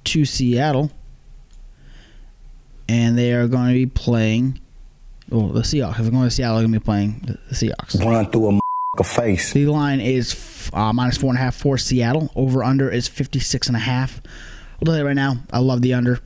to 0.04 0.24
Seattle, 0.24 0.90
and 2.88 3.18
they 3.18 3.32
are 3.32 3.46
going 3.48 3.68
to 3.68 3.74
be 3.74 3.86
playing. 3.86 4.60
Well, 5.30 5.48
the 5.48 5.60
Seahawks. 5.60 5.92
If 5.92 5.98
they're 5.98 6.10
going 6.10 6.24
to 6.24 6.30
Seattle, 6.30 6.56
they're 6.56 6.64
going 6.64 6.72
to 6.74 6.80
be 6.80 6.84
playing 6.84 7.20
the, 7.26 7.38
the 7.48 7.54
Seahawks. 7.54 8.02
Run 8.04 8.30
through 8.30 8.58
a 8.98 9.04
face. 9.04 9.52
The 9.52 9.66
line 9.66 10.00
is 10.00 10.70
uh, 10.72 10.92
minus 10.92 11.18
four 11.18 11.30
and 11.30 11.38
a 11.38 11.42
half 11.42 11.54
for 11.54 11.78
Seattle. 11.78 12.30
Over 12.34 12.64
under 12.64 12.90
is 12.90 13.08
fifty 13.08 13.38
six 13.38 13.66
and 13.68 13.76
a 13.76 13.80
half. 13.80 14.20
I'll 14.80 14.86
tell 14.86 14.96
you 14.96 15.04
right 15.04 15.14
now, 15.14 15.36
I 15.52 15.58
love 15.58 15.82
the 15.82 15.94
under. 15.94 16.20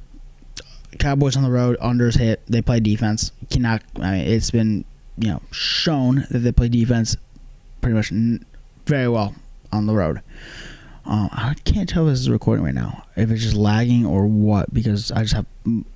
Cowboys 0.98 1.36
on 1.36 1.42
the 1.42 1.50
road, 1.50 1.78
unders 1.80 2.18
hit. 2.18 2.42
They 2.46 2.62
play 2.62 2.78
defense. 2.78 3.32
Cannot. 3.50 3.82
I 3.96 4.12
mean, 4.12 4.26
it's 4.26 4.50
been 4.50 4.84
you 5.18 5.28
know 5.28 5.42
shown 5.50 6.26
that 6.30 6.38
they 6.38 6.52
play 6.52 6.68
defense 6.68 7.16
pretty 7.80 7.96
much 7.96 8.12
n- 8.12 8.44
very 8.86 9.08
well 9.08 9.34
on 9.72 9.86
the 9.86 9.94
road. 9.94 10.20
Um, 11.04 11.28
I 11.32 11.54
can't 11.64 11.88
tell 11.88 12.06
if 12.06 12.12
this 12.12 12.20
is 12.20 12.30
recording 12.30 12.64
right 12.64 12.74
now, 12.74 13.04
if 13.16 13.30
it's 13.30 13.42
just 13.42 13.56
lagging 13.56 14.06
or 14.06 14.26
what, 14.26 14.72
because 14.72 15.10
I 15.10 15.22
just 15.22 15.34
have 15.34 15.46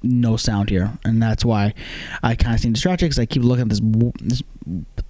no 0.02 0.36
sound 0.36 0.68
here, 0.68 0.98
and 1.04 1.22
that's 1.22 1.44
why 1.44 1.74
I 2.22 2.34
kind 2.34 2.54
of 2.54 2.60
seem 2.60 2.72
distracted 2.72 3.06
because 3.06 3.18
I 3.18 3.26
keep 3.26 3.42
looking 3.42 3.62
at 3.62 3.68
this, 3.68 3.80
this 4.20 4.42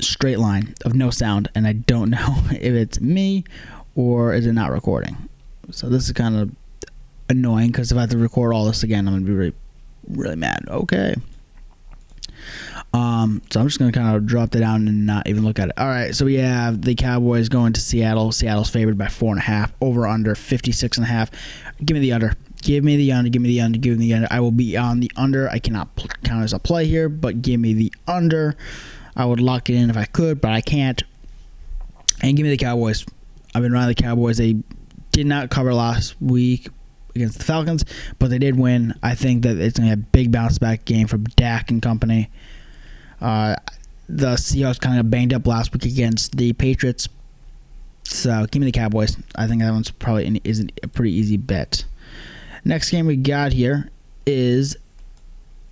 straight 0.00 0.38
line 0.38 0.74
of 0.85 0.94
no 0.94 1.11
sound, 1.11 1.48
and 1.54 1.66
I 1.66 1.72
don't 1.72 2.11
know 2.11 2.37
if 2.50 2.62
it's 2.62 3.00
me 3.00 3.44
or 3.94 4.35
is 4.35 4.46
it 4.46 4.52
not 4.52 4.70
recording. 4.70 5.28
So 5.70 5.88
this 5.88 6.04
is 6.06 6.12
kind 6.12 6.37
of 6.37 6.54
annoying 7.28 7.68
because 7.68 7.90
if 7.90 7.96
I 7.96 8.02
have 8.02 8.11
to 8.11 8.18
record 8.18 8.52
all 8.52 8.66
this 8.66 8.82
again, 8.82 9.09
I'm 9.09 9.14
gonna 9.14 9.24
be 9.24 9.32
really, 9.32 9.54
really 10.09 10.37
mad. 10.37 10.64
Okay. 10.68 11.14
Um, 12.96 13.42
so 13.50 13.61
I'm 13.61 13.66
just 13.66 13.78
gonna 13.78 13.92
kind 13.92 14.16
of 14.16 14.24
drop 14.24 14.50
that 14.50 14.61
down 14.61 14.88
and 14.88 15.04
not 15.04 15.28
even 15.28 15.44
look 15.44 15.59
at 15.59 15.68
it. 15.68 15.74
All 15.76 15.87
right, 15.87 16.14
so 16.14 16.24
we 16.24 16.37
have 16.37 16.80
the 16.80 16.94
Cowboys 16.94 17.50
going 17.50 17.74
to 17.74 17.80
Seattle. 17.80 18.32
Seattle's 18.32 18.70
favored 18.70 18.96
by 18.96 19.09
four 19.09 19.32
and 19.32 19.38
a 19.38 19.42
half. 19.42 19.74
Over 19.82 20.06
under 20.06 20.35
56 20.35 20.96
and 20.96 21.04
a 21.04 21.09
half. 21.09 21.30
Give 21.85 21.94
me 21.94 22.00
the 22.00 22.12
under. 22.12 22.32
Give 22.62 22.82
me 22.82 22.96
the 22.96 23.12
under. 23.12 23.28
Give 23.28 23.42
me 23.42 23.48
the 23.48 23.61
under. 23.61 23.78
Give 23.78 23.98
me 23.98 24.06
the 24.06 24.14
under. 24.14 24.28
I 24.30 24.40
will 24.40 24.50
be 24.50 24.78
on 24.78 25.00
the 25.00 25.12
under. 25.14 25.46
I 25.50 25.59
cannot 25.59 25.94
count 26.24 26.42
as 26.42 26.54
a 26.54 26.59
play 26.59 26.87
here, 26.87 27.11
but 27.11 27.42
give 27.42 27.61
me 27.61 27.74
the 27.74 27.92
under. 28.09 28.56
I 29.14 29.26
would 29.26 29.40
lock 29.40 29.68
it 29.68 29.74
in 29.74 29.90
if 29.90 29.96
I 29.98 30.06
could, 30.06 30.40
but 30.40 30.52
I 30.52 30.62
can't. 30.62 31.02
And 32.22 32.35
give 32.35 32.44
me 32.44 32.50
the 32.50 32.56
Cowboys. 32.56 33.04
I've 33.54 33.62
been 33.62 33.72
riding 33.72 33.88
the 33.88 33.94
Cowboys. 33.94 34.38
They 34.38 34.56
did 35.12 35.26
not 35.26 35.50
cover 35.50 35.74
last 35.74 36.14
week 36.22 36.70
against 37.14 37.38
the 37.38 37.44
Falcons, 37.44 37.85
but 38.18 38.30
they 38.30 38.38
did 38.38 38.59
win. 38.59 38.94
I 39.02 39.14
think 39.14 39.42
that 39.42 39.59
it's 39.59 39.78
going 39.78 39.90
to 39.90 39.96
be 39.96 40.02
a 40.02 40.06
big 40.12 40.32
bounce 40.32 40.59
back 40.59 40.87
game 40.87 41.09
from 41.09 41.24
Dak 41.24 41.70
and 41.70 41.82
company. 41.82 42.30
Uh, 43.20 43.57
the 44.09 44.35
Seahawks 44.35 44.81
kind 44.81 45.00
of 45.00 45.11
banged 45.11 45.33
up 45.33 45.46
last 45.46 45.72
week 45.72 45.85
against 45.85 46.37
the 46.37 46.52
Patriots. 46.52 47.09
So 48.05 48.46
give 48.50 48.61
me 48.61 48.66
the 48.66 48.72
Cowboys. 48.72 49.16
I 49.35 49.46
think 49.46 49.62
that 49.62 49.72
one's 49.72 49.90
probably 49.90 50.26
an, 50.26 50.37
is 50.44 50.64
a 50.83 50.88
pretty 50.88 51.12
easy 51.12 51.37
bet. 51.37 51.85
Next 52.64 52.90
game 52.90 53.07
we 53.07 53.16
got 53.16 53.52
here 53.52 53.90
is 54.26 54.76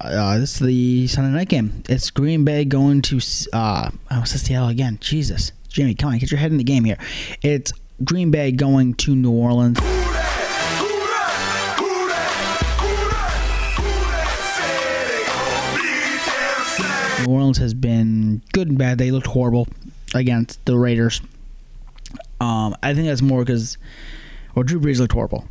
uh, 0.01 0.39
this 0.39 0.61
is 0.61 0.67
the 0.67 1.07
Sunday 1.07 1.37
night 1.37 1.49
game. 1.49 1.83
It's 1.89 2.11
Green 2.11 2.45
Bay 2.45 2.65
going 2.65 3.03
to 3.03 3.21
uh, 3.53 3.91
I 4.11 4.21
was 4.21 4.31
Seattle 4.31 4.69
again. 4.69 4.99
Jesus, 5.01 5.53
Jimmy, 5.69 5.95
come 5.95 6.13
on, 6.13 6.19
get 6.19 6.31
your 6.31 6.41
head 6.41 6.51
in 6.51 6.59
the 6.59 6.65
game 6.65 6.85
here. 6.85 6.99
It's 7.43 7.73
Green 8.03 8.31
Bay 8.31 8.53
going 8.53 8.95
to 8.95 9.15
New 9.15 9.33
Orleans. 9.33 9.79
New 17.25 17.33
Orleans 17.33 17.59
has 17.59 17.75
been 17.75 18.43
good 18.53 18.69
and 18.69 18.79
bad. 18.79 18.99
They 18.99 19.11
looked 19.11 19.27
horrible 19.29 19.69
against 20.15 20.65
the 20.65 20.77
Raiders. 20.79 21.21
Um, 22.41 22.77
I 22.83 22.95
think 22.95 23.07
that's 23.07 23.23
more 23.23 23.45
because, 23.45 23.79
well, 24.55 24.63
Drew 24.63 24.81
Brees 24.81 24.99
looked 24.99 25.13
horrible, 25.13 25.49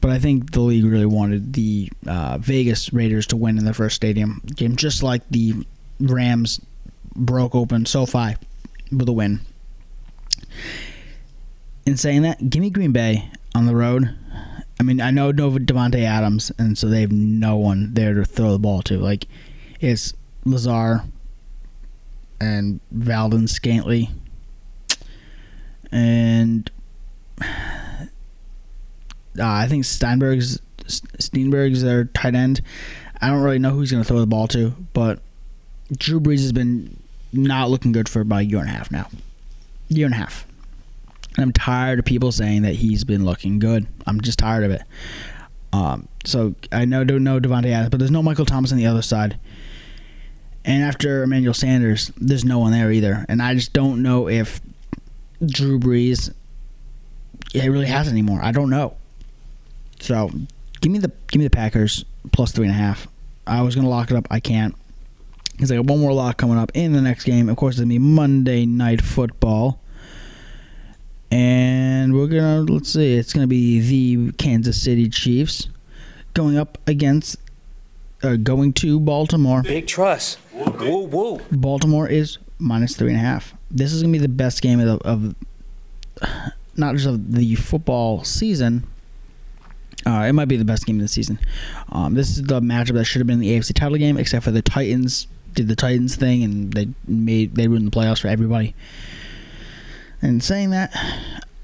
but 0.00 0.10
I 0.10 0.18
think 0.18 0.52
the 0.52 0.60
league 0.60 0.84
really 0.84 1.06
wanted 1.06 1.52
the 1.54 1.90
uh, 2.06 2.38
Vegas 2.38 2.92
Raiders 2.92 3.26
to 3.28 3.36
win 3.36 3.58
in 3.58 3.64
their 3.64 3.74
first 3.74 3.96
stadium 3.96 4.42
game, 4.54 4.76
just 4.76 5.02
like 5.02 5.22
the 5.30 5.66
Rams 6.00 6.60
broke 7.14 7.54
open 7.54 7.86
SoFi 7.86 8.36
with 8.92 9.08
a 9.08 9.12
win. 9.12 9.40
In 11.84 11.96
saying 11.96 12.22
that, 12.22 12.50
give 12.50 12.60
me 12.60 12.70
Green 12.70 12.92
Bay 12.92 13.30
on 13.54 13.66
the 13.66 13.74
road. 13.74 14.14
I 14.78 14.82
mean, 14.82 15.00
I 15.00 15.10
know 15.10 15.30
no 15.30 15.50
Davante 15.52 16.02
Adams, 16.02 16.52
and 16.58 16.76
so 16.76 16.88
they 16.88 17.00
have 17.00 17.12
no 17.12 17.56
one 17.56 17.94
there 17.94 18.14
to 18.14 18.24
throw 18.24 18.52
the 18.52 18.58
ball 18.58 18.82
to. 18.82 18.98
Like, 18.98 19.26
it's 19.80 20.12
Lazard 20.44 21.00
and 22.40 22.80
Valden 22.94 23.48
Scantley. 23.48 24.10
And 25.92 26.70
uh, 27.40 27.46
I 29.38 29.66
think 29.68 29.84
Steinberg's 29.84 30.60
Steinberg's 30.86 31.82
their 31.82 32.04
tight 32.04 32.34
end. 32.34 32.60
I 33.20 33.28
don't 33.28 33.42
really 33.42 33.58
know 33.58 33.70
who's 33.70 33.90
going 33.90 34.02
to 34.02 34.06
throw 34.06 34.20
the 34.20 34.26
ball 34.26 34.46
to, 34.48 34.74
but 34.92 35.20
Drew 35.96 36.20
Brees 36.20 36.42
has 36.42 36.52
been 36.52 36.96
not 37.32 37.70
looking 37.70 37.92
good 37.92 38.08
for 38.08 38.20
about 38.20 38.40
a 38.40 38.44
year 38.44 38.60
and 38.60 38.68
a 38.68 38.72
half 38.72 38.90
now. 38.90 39.08
Year 39.88 40.06
and 40.06 40.14
a 40.14 40.18
half. 40.18 40.46
And 41.36 41.44
I'm 41.44 41.52
tired 41.52 41.98
of 41.98 42.04
people 42.04 42.32
saying 42.32 42.62
that 42.62 42.76
he's 42.76 43.04
been 43.04 43.24
looking 43.24 43.58
good. 43.58 43.86
I'm 44.06 44.20
just 44.20 44.38
tired 44.38 44.64
of 44.64 44.70
it. 44.70 44.82
Um, 45.72 46.08
so 46.24 46.54
I 46.72 46.84
know 46.84 47.04
don't 47.04 47.24
know 47.24 47.40
Davante 47.40 47.66
Adams, 47.66 47.90
but 47.90 47.98
there's 47.98 48.10
no 48.10 48.22
Michael 48.22 48.46
Thomas 48.46 48.72
on 48.72 48.78
the 48.78 48.86
other 48.86 49.02
side. 49.02 49.38
And 50.66 50.82
after 50.82 51.22
Emmanuel 51.22 51.54
Sanders, 51.54 52.10
there's 52.16 52.44
no 52.44 52.58
one 52.58 52.72
there 52.72 52.90
either. 52.90 53.24
And 53.28 53.40
I 53.40 53.54
just 53.54 53.72
don't 53.72 54.02
know 54.02 54.28
if 54.28 54.60
Drew 55.44 55.78
Brees 55.78 56.34
yeah, 57.52 57.66
really 57.66 57.86
has 57.86 58.08
anymore. 58.08 58.40
I 58.42 58.50
don't 58.50 58.68
know. 58.68 58.96
So 60.00 60.30
give 60.80 60.92
me 60.92 60.98
the 60.98 61.12
give 61.28 61.38
me 61.38 61.44
the 61.44 61.50
Packers 61.50 62.04
plus 62.32 62.50
three 62.52 62.66
and 62.66 62.74
a 62.74 62.78
half. 62.78 63.06
I 63.46 63.62
was 63.62 63.76
gonna 63.76 63.88
lock 63.88 64.10
it 64.10 64.16
up. 64.16 64.26
I 64.30 64.40
can't. 64.40 64.74
Because 65.52 65.72
I 65.72 65.76
got 65.76 65.86
one 65.86 66.00
more 66.00 66.12
lock 66.12 66.36
coming 66.36 66.58
up 66.58 66.72
in 66.74 66.92
the 66.92 67.00
next 67.00 67.24
game. 67.24 67.48
Of 67.48 67.56
course, 67.56 67.76
it's 67.76 67.80
gonna 67.80 67.88
be 67.88 67.98
Monday 67.98 68.66
night 68.66 69.00
football. 69.00 69.80
And 71.30 72.12
we're 72.12 72.26
gonna 72.26 72.60
let's 72.62 72.92
see, 72.92 73.14
it's 73.14 73.32
gonna 73.32 73.46
be 73.46 73.80
the 73.80 74.32
Kansas 74.32 74.82
City 74.82 75.08
Chiefs 75.08 75.68
going 76.34 76.58
up 76.58 76.76
against 76.86 77.38
uh, 78.22 78.36
going 78.36 78.72
to 78.74 79.00
Baltimore. 79.00 79.62
Big 79.62 79.86
trust. 79.86 80.38
Woo 80.52 81.00
woo. 81.02 81.40
Baltimore 81.50 82.08
is 82.08 82.38
minus 82.58 82.96
three 82.96 83.08
and 83.08 83.16
a 83.16 83.20
half. 83.20 83.54
This 83.70 83.92
is 83.92 84.02
gonna 84.02 84.12
be 84.12 84.18
the 84.18 84.28
best 84.28 84.62
game 84.62 84.80
of, 84.80 84.86
the, 84.86 85.08
of 85.08 85.34
not 86.76 86.94
just 86.94 87.06
of 87.06 87.32
the 87.32 87.54
football 87.56 88.24
season. 88.24 88.86
Uh, 90.06 90.20
it 90.28 90.32
might 90.32 90.46
be 90.46 90.56
the 90.56 90.64
best 90.64 90.86
game 90.86 90.96
of 90.96 91.02
the 91.02 91.08
season. 91.08 91.38
Um, 91.90 92.14
this 92.14 92.30
is 92.30 92.42
the 92.44 92.60
matchup 92.60 92.94
that 92.94 93.04
should 93.04 93.20
have 93.20 93.26
been 93.26 93.40
the 93.40 93.58
AFC 93.58 93.74
title 93.74 93.98
game, 93.98 94.16
except 94.16 94.44
for 94.44 94.52
the 94.52 94.62
Titans 94.62 95.26
did 95.52 95.68
the 95.68 95.74
Titans 95.74 96.14
thing 96.16 96.44
and 96.44 96.72
they 96.74 96.86
made 97.08 97.54
they 97.56 97.66
ruined 97.66 97.90
the 97.90 97.90
playoffs 97.90 98.20
for 98.20 98.28
everybody. 98.28 98.74
And 100.22 100.42
saying 100.42 100.70
that, 100.70 100.94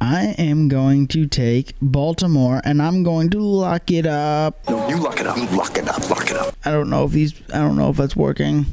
I 0.02 0.34
am 0.36 0.66
going 0.66 1.06
to 1.08 1.28
take 1.28 1.76
Baltimore 1.80 2.60
and 2.64 2.82
I'm 2.82 3.04
going 3.04 3.30
to 3.30 3.40
lock 3.40 3.88
it 3.92 4.04
up. 4.04 4.68
No, 4.68 4.88
you 4.88 4.96
lock 4.96 5.20
it 5.20 5.28
up. 5.28 5.36
Lock 5.52 5.78
it 5.78 5.88
up. 5.88 6.10
Lock 6.10 6.28
it 6.28 6.36
up. 6.36 6.56
I 6.64 6.72
don't 6.72 6.90
know 6.90 7.04
if 7.04 7.12
these. 7.12 7.40
I 7.54 7.58
don't 7.58 7.76
know 7.76 7.90
if 7.90 7.98
that's 7.98 8.16
working 8.16 8.66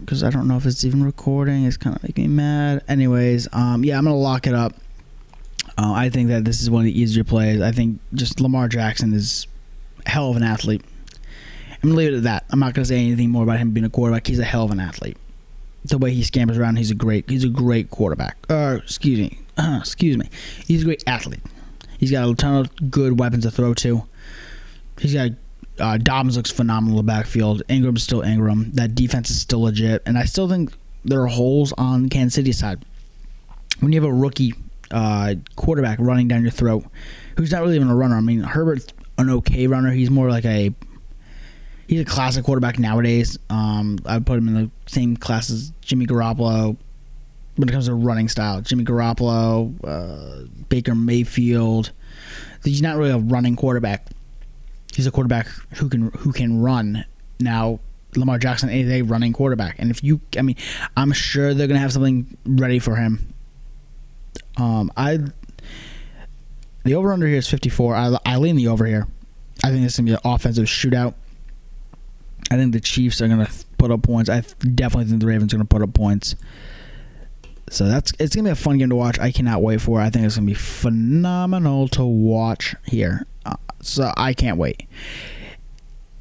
because 0.00 0.24
I 0.24 0.30
don't 0.30 0.48
know 0.48 0.56
if 0.56 0.66
it's 0.66 0.84
even 0.84 1.04
recording. 1.04 1.64
It's 1.64 1.76
kind 1.76 1.94
of 1.94 2.02
making 2.02 2.24
me 2.24 2.30
mad. 2.34 2.82
Anyways, 2.88 3.46
um, 3.52 3.84
yeah, 3.84 3.96
I'm 3.96 4.02
gonna 4.02 4.16
lock 4.16 4.48
it 4.48 4.54
up. 4.54 4.74
Uh, 5.78 5.92
I 5.92 6.08
think 6.08 6.28
that 6.30 6.44
this 6.44 6.60
is 6.60 6.68
one 6.68 6.80
of 6.80 6.86
the 6.86 7.00
easier 7.00 7.22
plays. 7.22 7.60
I 7.60 7.70
think 7.70 8.00
just 8.12 8.40
Lamar 8.40 8.66
Jackson 8.66 9.14
is 9.14 9.46
a 10.04 10.10
hell 10.10 10.30
of 10.30 10.36
an 10.36 10.42
athlete. 10.42 10.82
I'm 11.84 11.90
gonna 11.90 11.94
leave 11.94 12.14
it 12.14 12.16
at 12.16 12.22
that. 12.24 12.46
I'm 12.50 12.58
not 12.58 12.74
gonna 12.74 12.84
say 12.84 12.98
anything 12.98 13.30
more 13.30 13.44
about 13.44 13.58
him 13.58 13.70
being 13.70 13.86
a 13.86 13.90
quarterback. 13.90 14.26
He's 14.26 14.40
a 14.40 14.44
hell 14.44 14.64
of 14.64 14.72
an 14.72 14.80
athlete. 14.80 15.16
The 15.84 15.98
way 15.98 16.12
he 16.12 16.24
scampers 16.24 16.58
around, 16.58 16.78
he's 16.78 16.90
a 16.90 16.96
great. 16.96 17.30
He's 17.30 17.44
a 17.44 17.48
great 17.48 17.90
quarterback. 17.90 18.38
Uh, 18.50 18.80
excuse 18.82 19.20
me. 19.20 19.38
Uh, 19.56 19.76
excuse 19.80 20.16
me. 20.16 20.28
He's 20.66 20.82
a 20.82 20.84
great 20.84 21.04
athlete. 21.06 21.42
He's 21.98 22.10
got 22.10 22.28
a 22.28 22.34
ton 22.34 22.56
of 22.56 22.90
good 22.90 23.18
weapons 23.18 23.44
to 23.44 23.50
throw 23.50 23.74
to. 23.74 24.04
He's 24.98 25.14
got 25.14 25.30
uh, 25.78 25.98
Dobbins 25.98 26.36
looks 26.36 26.50
phenomenal 26.50 26.98
in 26.98 27.06
the 27.06 27.10
backfield. 27.10 27.62
Ingram's 27.68 28.02
still 28.02 28.22
Ingram. 28.22 28.72
That 28.72 28.94
defense 28.94 29.30
is 29.30 29.40
still 29.40 29.62
legit, 29.62 30.02
and 30.04 30.18
I 30.18 30.24
still 30.24 30.48
think 30.48 30.72
there 31.04 31.22
are 31.22 31.28
holes 31.28 31.72
on 31.78 32.04
the 32.04 32.08
Kansas 32.08 32.34
City 32.34 32.52
side. 32.52 32.84
When 33.80 33.92
you 33.92 34.00
have 34.00 34.08
a 34.08 34.12
rookie 34.12 34.54
uh, 34.90 35.34
quarterback 35.56 35.98
running 36.00 36.28
down 36.28 36.42
your 36.42 36.50
throat, 36.50 36.84
who's 37.36 37.50
not 37.50 37.62
really 37.62 37.76
even 37.76 37.88
a 37.88 37.96
runner. 37.96 38.16
I 38.16 38.20
mean, 38.20 38.40
Herbert's 38.40 38.86
an 39.18 39.30
okay 39.30 39.66
runner. 39.66 39.90
He's 39.90 40.10
more 40.10 40.28
like 40.28 40.44
a 40.44 40.72
he's 41.88 42.00
a 42.00 42.04
classic 42.04 42.44
quarterback 42.44 42.78
nowadays. 42.78 43.38
Um, 43.50 43.98
I 44.06 44.14
would 44.14 44.26
put 44.26 44.38
him 44.38 44.48
in 44.48 44.54
the 44.54 44.70
same 44.86 45.16
class 45.16 45.50
as 45.50 45.72
Jimmy 45.80 46.06
Garoppolo, 46.06 46.76
when 47.56 47.68
it 47.68 47.72
comes 47.72 47.86
to 47.86 47.94
running 47.94 48.28
style. 48.28 48.60
Jimmy 48.60 48.84
Garoppolo, 48.84 49.74
uh, 49.84 50.46
Baker 50.68 50.94
Mayfield. 50.94 51.92
He's 52.64 52.82
not 52.82 52.96
really 52.96 53.10
a 53.10 53.18
running 53.18 53.56
quarterback. 53.56 54.06
He's 54.94 55.06
a 55.06 55.10
quarterback 55.10 55.46
who 55.76 55.88
can 55.88 56.10
who 56.10 56.32
can 56.32 56.60
run. 56.60 57.04
Now 57.40 57.80
Lamar 58.14 58.38
Jackson 58.38 58.68
is 58.68 58.90
a 58.90 59.02
running 59.02 59.32
quarterback, 59.32 59.76
and 59.78 59.90
if 59.90 60.04
you, 60.04 60.20
I 60.38 60.42
mean, 60.42 60.56
I'm 60.96 61.12
sure 61.12 61.54
they're 61.54 61.66
gonna 61.66 61.80
have 61.80 61.92
something 61.92 62.36
ready 62.44 62.78
for 62.78 62.96
him. 62.96 63.34
Um, 64.56 64.92
I 64.96 65.18
the 66.84 66.94
over 66.94 67.12
under 67.12 67.26
here 67.26 67.38
is 67.38 67.48
54. 67.48 67.94
I, 67.94 68.16
I 68.26 68.36
lean 68.36 68.56
the 68.56 68.68
over 68.68 68.84
here. 68.84 69.06
I 69.64 69.70
think 69.70 69.82
this 69.82 69.92
is 69.92 69.98
gonna 69.98 70.10
be 70.10 70.14
an 70.14 70.20
offensive 70.24 70.66
shootout. 70.66 71.14
I 72.50 72.56
think 72.56 72.72
the 72.72 72.80
Chiefs 72.80 73.20
are 73.22 73.28
gonna 73.28 73.48
put 73.78 73.90
up 73.90 74.02
points. 74.02 74.28
I 74.28 74.40
definitely 74.40 75.06
think 75.06 75.20
the 75.20 75.26
Ravens 75.26 75.54
are 75.54 75.56
gonna 75.56 75.64
put 75.64 75.82
up 75.82 75.94
points. 75.94 76.36
So 77.70 77.86
that's 77.86 78.12
it's 78.18 78.36
gonna 78.36 78.48
be 78.48 78.52
a 78.52 78.56
fun 78.56 78.78
game 78.78 78.90
to 78.90 78.96
watch. 78.96 79.18
I 79.18 79.30
cannot 79.30 79.62
wait 79.62 79.80
for 79.80 80.00
it. 80.00 80.04
I 80.04 80.10
think 80.10 80.24
it's 80.26 80.36
gonna 80.36 80.46
be 80.46 80.54
phenomenal 80.54 81.88
to 81.88 82.04
watch 82.04 82.74
here. 82.84 83.26
Uh, 83.46 83.56
so 83.80 84.12
I 84.16 84.34
can't 84.34 84.58
wait. 84.58 84.86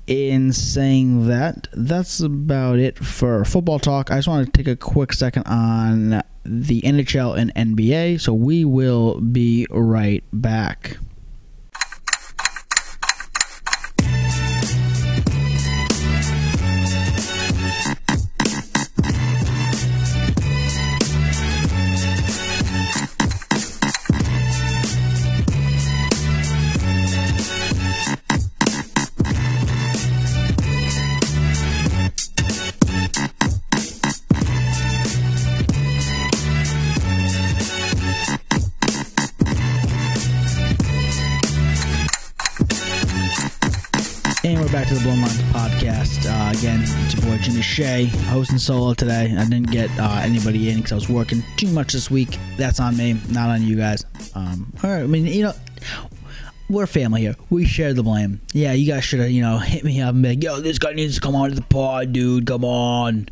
In 0.07 0.51
saying 0.51 1.27
that, 1.27 1.67
that's 1.73 2.19
about 2.19 2.79
it 2.79 2.97
for 2.97 3.45
football 3.45 3.79
talk. 3.79 4.11
I 4.11 4.17
just 4.17 4.27
want 4.27 4.45
to 4.45 4.51
take 4.51 4.67
a 4.67 4.75
quick 4.75 5.13
second 5.13 5.43
on 5.43 6.21
the 6.43 6.81
NHL 6.81 7.37
and 7.37 7.53
NBA. 7.55 8.19
So 8.19 8.33
we 8.33 8.65
will 8.65 9.21
be 9.21 9.67
right 9.69 10.23
back. 10.33 10.97
To 44.91 44.97
the 44.97 45.03
Blown 45.03 45.21
Lines 45.21 45.41
podcast. 45.53 46.25
Uh, 46.25 46.51
again, 46.57 46.81
it's 46.83 47.13
your 47.13 47.23
boy 47.23 47.41
Jimmy 47.41 47.61
Shea, 47.61 48.07
hosting 48.27 48.57
solo 48.57 48.93
today. 48.93 49.33
I 49.37 49.45
didn't 49.45 49.71
get 49.71 49.89
uh, 49.97 50.19
anybody 50.21 50.69
in 50.69 50.77
because 50.77 50.91
I 50.91 50.95
was 50.95 51.07
working 51.07 51.41
too 51.55 51.67
much 51.67 51.93
this 51.93 52.11
week. 52.11 52.37
That's 52.57 52.81
on 52.81 52.97
me, 52.97 53.17
not 53.29 53.49
on 53.49 53.63
you 53.63 53.77
guys. 53.77 54.05
Um, 54.35 54.73
all 54.83 54.89
right, 54.89 55.03
I 55.03 55.07
mean, 55.07 55.27
you 55.27 55.43
know, 55.43 55.53
we're 56.69 56.87
family 56.87 57.21
here. 57.21 57.37
We 57.49 57.63
share 57.63 57.93
the 57.93 58.03
blame. 58.03 58.41
Yeah, 58.51 58.73
you 58.73 58.91
guys 58.91 59.05
should 59.05 59.21
have, 59.21 59.31
you 59.31 59.41
know, 59.41 59.59
hit 59.59 59.85
me 59.85 60.01
up 60.01 60.13
and 60.13 60.23
be 60.23 60.29
like, 60.29 60.43
yo, 60.43 60.59
this 60.59 60.77
guy 60.77 60.91
needs 60.91 61.15
to 61.15 61.21
come 61.21 61.35
on 61.35 61.49
to 61.49 61.55
the 61.55 61.61
pod, 61.61 62.11
dude. 62.11 62.45
Come 62.45 62.65
on. 62.65 63.29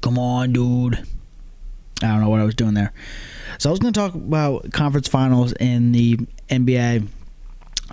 Come 0.00 0.18
on, 0.18 0.52
dude. 0.52 0.98
I 2.02 2.08
don't 2.08 2.22
know 2.22 2.28
what 2.28 2.40
I 2.40 2.44
was 2.44 2.56
doing 2.56 2.74
there. 2.74 2.92
So 3.58 3.68
I 3.68 3.72
was 3.72 3.78
going 3.78 3.92
to 3.92 4.00
talk 4.00 4.14
about 4.14 4.72
conference 4.72 5.06
finals 5.06 5.52
in 5.52 5.92
the 5.92 6.16
NBA. 6.48 7.06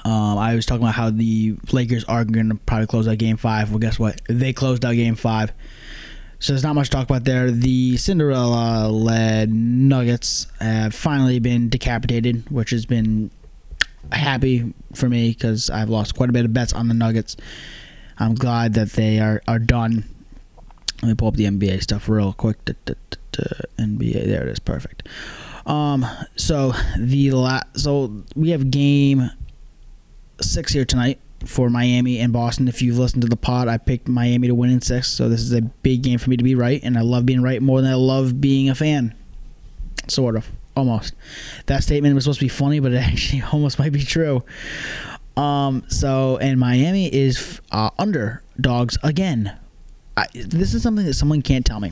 Um, 0.05 0.37
I 0.37 0.53
was 0.53 0.67
talking 0.67 0.83
about 0.83 0.93
how 0.93 1.09
the 1.09 1.57
Lakers 1.71 2.03
are 2.03 2.23
going 2.23 2.49
to 2.49 2.55
probably 2.55 2.85
close 2.85 3.07
out 3.07 3.17
Game 3.17 3.37
Five. 3.37 3.71
Well, 3.71 3.79
guess 3.79 3.97
what? 3.97 4.21
They 4.29 4.53
closed 4.53 4.85
out 4.85 4.93
Game 4.93 5.15
Five, 5.15 5.51
so 6.37 6.53
there's 6.53 6.63
not 6.63 6.75
much 6.75 6.89
to 6.89 6.95
talk 6.95 7.05
about 7.05 7.23
there. 7.23 7.49
The 7.49 7.97
Cinderella-led 7.97 9.51
Nuggets 9.51 10.45
have 10.61 10.93
finally 10.93 11.39
been 11.39 11.69
decapitated, 11.69 12.51
which 12.51 12.69
has 12.69 12.85
been 12.85 13.31
happy 14.11 14.71
for 14.93 15.09
me 15.09 15.31
because 15.31 15.71
I've 15.71 15.89
lost 15.89 16.15
quite 16.15 16.29
a 16.29 16.33
bit 16.33 16.45
of 16.45 16.53
bets 16.53 16.71
on 16.71 16.87
the 16.87 16.93
Nuggets. 16.93 17.35
I'm 18.19 18.35
glad 18.35 18.75
that 18.75 18.91
they 18.91 19.19
are 19.19 19.41
are 19.47 19.59
done. 19.59 20.05
Let 21.01 21.09
me 21.09 21.15
pull 21.15 21.29
up 21.29 21.33
the 21.33 21.45
NBA 21.45 21.81
stuff 21.81 22.07
real 22.07 22.31
quick. 22.31 22.63
NBA, 22.65 24.25
there 24.25 24.43
it 24.43 24.49
is, 24.49 24.59
perfect. 24.59 25.07
Um, 25.65 26.05
so 26.35 26.73
the 26.99 27.31
la- 27.31 27.63
so 27.73 28.23
we 28.35 28.51
have 28.51 28.69
game 28.69 29.31
six 30.41 30.74
here 30.74 30.86
tonight 30.86 31.19
for 31.45 31.69
Miami 31.69 32.19
and 32.19 32.34
Boston. 32.34 32.67
If 32.67 32.82
you've 32.82 32.98
listened 32.98 33.21
to 33.24 33.28
the 33.28 33.36
pod, 33.36 33.67
I 33.67 33.78
picked 33.78 34.08
Miami 34.08 34.48
to 34.48 34.56
win 34.56 34.71
in 34.71 34.82
six, 34.82 35.12
so 35.12 35.30
this 35.30 35.41
is 35.41 35.54
a 35.54 35.62
big 35.62 36.02
game 36.02 36.19
for 36.19 36.30
me 36.30 36.38
to 36.38 36.43
be 36.43 36.56
right, 36.56 36.82
and 36.84 36.98
I 36.98 37.02
love 37.02 37.26
being 37.26 37.41
right 37.41 37.62
more 37.62 37.82
than 37.82 37.91
I 37.91 37.95
love 37.95 38.41
being 38.41 38.69
a 38.69 38.76
fan. 38.76 39.15
Sort 40.08 40.36
of, 40.36 40.50
almost. 40.76 41.13
That 41.67 41.84
statement 41.84 42.15
was 42.15 42.26
supposed 42.26 42.39
to 42.39 42.45
be 42.45 42.50
funny, 42.50 42.80
but 42.80 42.93
it 42.93 42.98
actually 43.02 43.43
almost 43.52 43.80
might 43.80 43.91
be 43.91 44.04
true. 44.04 44.43
Um, 45.38 45.84
so 45.89 46.38
and 46.38 46.60
Miami 46.60 47.13
is 47.13 47.62
uh, 47.71 47.89
underdogs 48.00 48.98
again. 49.04 49.58
I, 50.17 50.28
this 50.34 50.74
is 50.74 50.82
something 50.82 51.06
that 51.06 51.15
someone 51.15 51.41
can't 51.41 51.65
tell 51.65 51.82
me. 51.82 51.91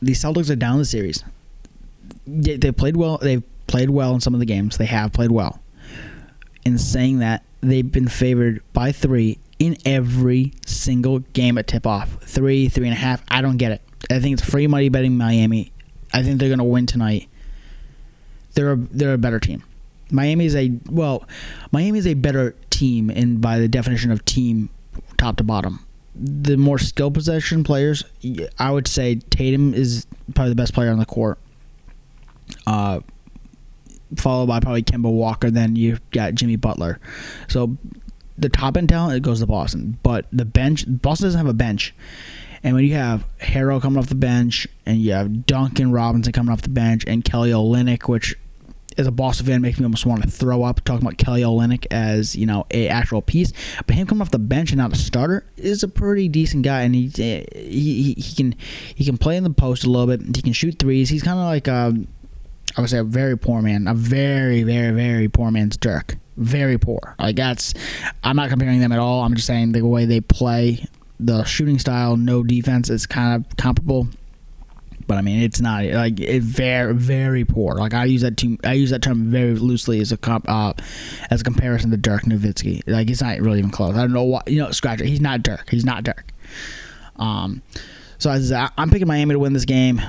The 0.00 0.12
Celtics 0.12 0.48
are 0.50 0.56
down 0.56 0.78
the 0.78 0.86
series. 0.86 1.22
They, 2.26 2.56
they 2.56 2.72
played 2.72 2.96
well. 2.96 3.18
They've 3.18 3.42
played 3.66 3.90
well 3.90 4.14
in 4.14 4.20
some 4.20 4.32
of 4.32 4.40
the 4.40 4.46
games. 4.46 4.78
They 4.78 4.86
have 4.86 5.12
played 5.12 5.30
well 5.30 5.60
in 6.64 6.78
saying 6.78 7.18
that 7.20 7.44
they've 7.60 7.90
been 7.90 8.08
favored 8.08 8.62
by 8.72 8.92
three 8.92 9.38
in 9.58 9.76
every 9.84 10.52
single 10.66 11.20
game 11.20 11.58
at 11.58 11.66
tip 11.66 11.86
off. 11.86 12.22
Three, 12.22 12.68
three 12.68 12.86
and 12.86 12.94
a 12.94 12.98
half. 13.00 13.22
I 13.28 13.42
don't 13.42 13.58
get 13.58 13.72
it. 13.72 13.82
I 14.10 14.18
think 14.18 14.38
it's 14.38 14.48
free 14.48 14.66
money 14.66 14.88
betting 14.88 15.16
Miami. 15.16 15.72
I 16.12 16.22
think 16.22 16.40
they're 16.40 16.48
going 16.48 16.58
to 16.58 16.64
win 16.64 16.86
tonight. 16.86 17.28
They're 18.54 18.72
a, 18.72 18.76
they're 18.76 19.14
a 19.14 19.18
better 19.18 19.38
team. 19.38 19.62
Miami 20.10 20.46
is 20.46 20.56
a 20.56 20.72
well, 20.90 21.28
Miami 21.70 21.98
is 21.98 22.06
a 22.06 22.14
better 22.14 22.56
team, 22.70 23.10
and 23.10 23.40
by 23.40 23.58
the 23.58 23.68
definition 23.68 24.10
of 24.10 24.24
team, 24.24 24.68
top 25.18 25.36
to 25.36 25.44
bottom. 25.44 25.86
The 26.16 26.56
more 26.56 26.78
skill 26.78 27.12
possession 27.12 27.62
players, 27.62 28.04
I 28.58 28.72
would 28.72 28.88
say 28.88 29.16
Tatum 29.16 29.72
is 29.72 30.06
probably 30.34 30.50
the 30.50 30.56
best 30.56 30.74
player 30.74 30.90
on 30.90 30.98
the 30.98 31.06
court. 31.06 31.38
Uh, 32.66 33.00
followed 34.16 34.46
by 34.46 34.60
probably 34.60 34.82
Kemba 34.82 35.10
Walker. 35.10 35.50
Then 35.50 35.76
you 35.76 35.98
got 36.10 36.34
Jimmy 36.34 36.56
Butler. 36.56 36.98
So 37.48 37.76
the 38.38 38.48
top 38.48 38.76
end 38.76 38.88
talent 38.88 39.16
it 39.16 39.22
goes 39.22 39.40
to 39.40 39.46
Boston, 39.46 39.98
but 40.02 40.26
the 40.32 40.44
bench 40.44 40.84
Boston 40.86 41.26
doesn't 41.26 41.38
have 41.38 41.48
a 41.48 41.54
bench. 41.54 41.94
And 42.62 42.74
when 42.74 42.84
you 42.84 42.94
have 42.94 43.24
Herro 43.38 43.80
coming 43.80 43.98
off 43.98 44.08
the 44.08 44.14
bench, 44.14 44.68
and 44.84 44.98
you 44.98 45.12
have 45.12 45.46
Duncan 45.46 45.92
Robinson 45.92 46.32
coming 46.32 46.52
off 46.52 46.60
the 46.60 46.68
bench, 46.68 47.04
and 47.06 47.24
Kelly 47.24 47.50
Olynyk, 47.52 48.06
which 48.06 48.36
as 48.98 49.06
a 49.06 49.10
Boston 49.10 49.46
fan 49.46 49.62
makes 49.62 49.78
me 49.78 49.84
almost 49.84 50.04
want 50.04 50.22
to 50.22 50.28
throw 50.28 50.62
up 50.62 50.84
talking 50.84 51.06
about 51.06 51.16
Kelly 51.16 51.42
Olynyk 51.42 51.86
as 51.90 52.36
you 52.36 52.46
know 52.46 52.66
a 52.70 52.88
actual 52.88 53.22
piece, 53.22 53.52
but 53.86 53.96
him 53.96 54.06
coming 54.06 54.20
off 54.22 54.30
the 54.30 54.38
bench 54.38 54.70
and 54.72 54.78
not 54.78 54.92
a 54.92 54.96
starter 54.96 55.44
is 55.56 55.82
a 55.82 55.88
pretty 55.88 56.28
decent 56.28 56.62
guy, 56.62 56.82
and 56.82 56.94
he 56.94 57.08
he, 57.08 58.14
he 58.18 58.34
can 58.34 58.54
he 58.94 59.04
can 59.04 59.16
play 59.16 59.36
in 59.36 59.44
the 59.44 59.50
post 59.50 59.84
a 59.84 59.90
little 59.90 60.06
bit. 60.06 60.36
He 60.36 60.42
can 60.42 60.52
shoot 60.52 60.78
threes. 60.78 61.08
He's 61.08 61.22
kind 61.22 61.38
of 61.38 61.46
like 61.46 61.66
um, 61.66 62.08
I 62.76 62.80
would 62.80 62.90
say 62.90 62.98
a 62.98 63.04
very 63.04 63.36
poor 63.36 63.62
man, 63.62 63.86
a 63.88 63.94
very, 63.94 64.62
very, 64.62 64.92
very 64.92 65.28
poor 65.28 65.50
man's 65.50 65.76
Dirk. 65.76 66.16
Very 66.36 66.78
poor. 66.78 67.14
Like 67.18 67.36
that's, 67.36 67.74
I'm 68.22 68.36
not 68.36 68.48
comparing 68.48 68.80
them 68.80 68.92
at 68.92 68.98
all. 68.98 69.22
I'm 69.22 69.34
just 69.34 69.46
saying 69.46 69.72
the 69.72 69.82
way 69.82 70.04
they 70.04 70.20
play, 70.20 70.86
the 71.18 71.44
shooting 71.44 71.78
style, 71.78 72.16
no 72.16 72.42
defense 72.42 72.88
is 72.88 73.06
kind 73.06 73.44
of 73.44 73.56
comparable. 73.56 74.08
But 75.06 75.18
I 75.18 75.22
mean, 75.22 75.42
it's 75.42 75.60
not 75.60 75.84
like 75.84 76.20
it 76.20 76.42
very, 76.42 76.94
very 76.94 77.44
poor. 77.44 77.74
Like 77.74 77.94
I 77.94 78.04
use 78.04 78.22
that 78.22 78.36
team, 78.36 78.58
I 78.62 78.74
use 78.74 78.90
that 78.90 79.02
term 79.02 79.28
very 79.30 79.56
loosely 79.56 80.00
as 80.00 80.12
a 80.12 80.16
comp, 80.16 80.48
uh, 80.48 80.72
as 81.30 81.40
a 81.40 81.44
comparison 81.44 81.90
to 81.90 81.96
Dirk 81.96 82.22
Nowitzki. 82.22 82.84
Like 82.86 83.10
it's 83.10 83.20
not 83.20 83.40
really 83.40 83.58
even 83.58 83.70
close. 83.70 83.96
I 83.96 84.02
don't 84.02 84.12
know 84.12 84.22
what 84.22 84.48
you 84.48 84.60
know. 84.60 84.70
Scratch 84.70 85.00
it. 85.00 85.06
He's 85.06 85.20
not 85.20 85.42
Dirk. 85.42 85.68
He's 85.68 85.84
not 85.84 86.04
Dirk. 86.04 86.32
Um, 87.16 87.60
so 88.18 88.30
as 88.30 88.52
I'm 88.52 88.88
picking 88.90 89.08
Miami 89.08 89.34
to 89.34 89.40
win 89.40 89.52
this 89.52 89.64
game. 89.64 90.00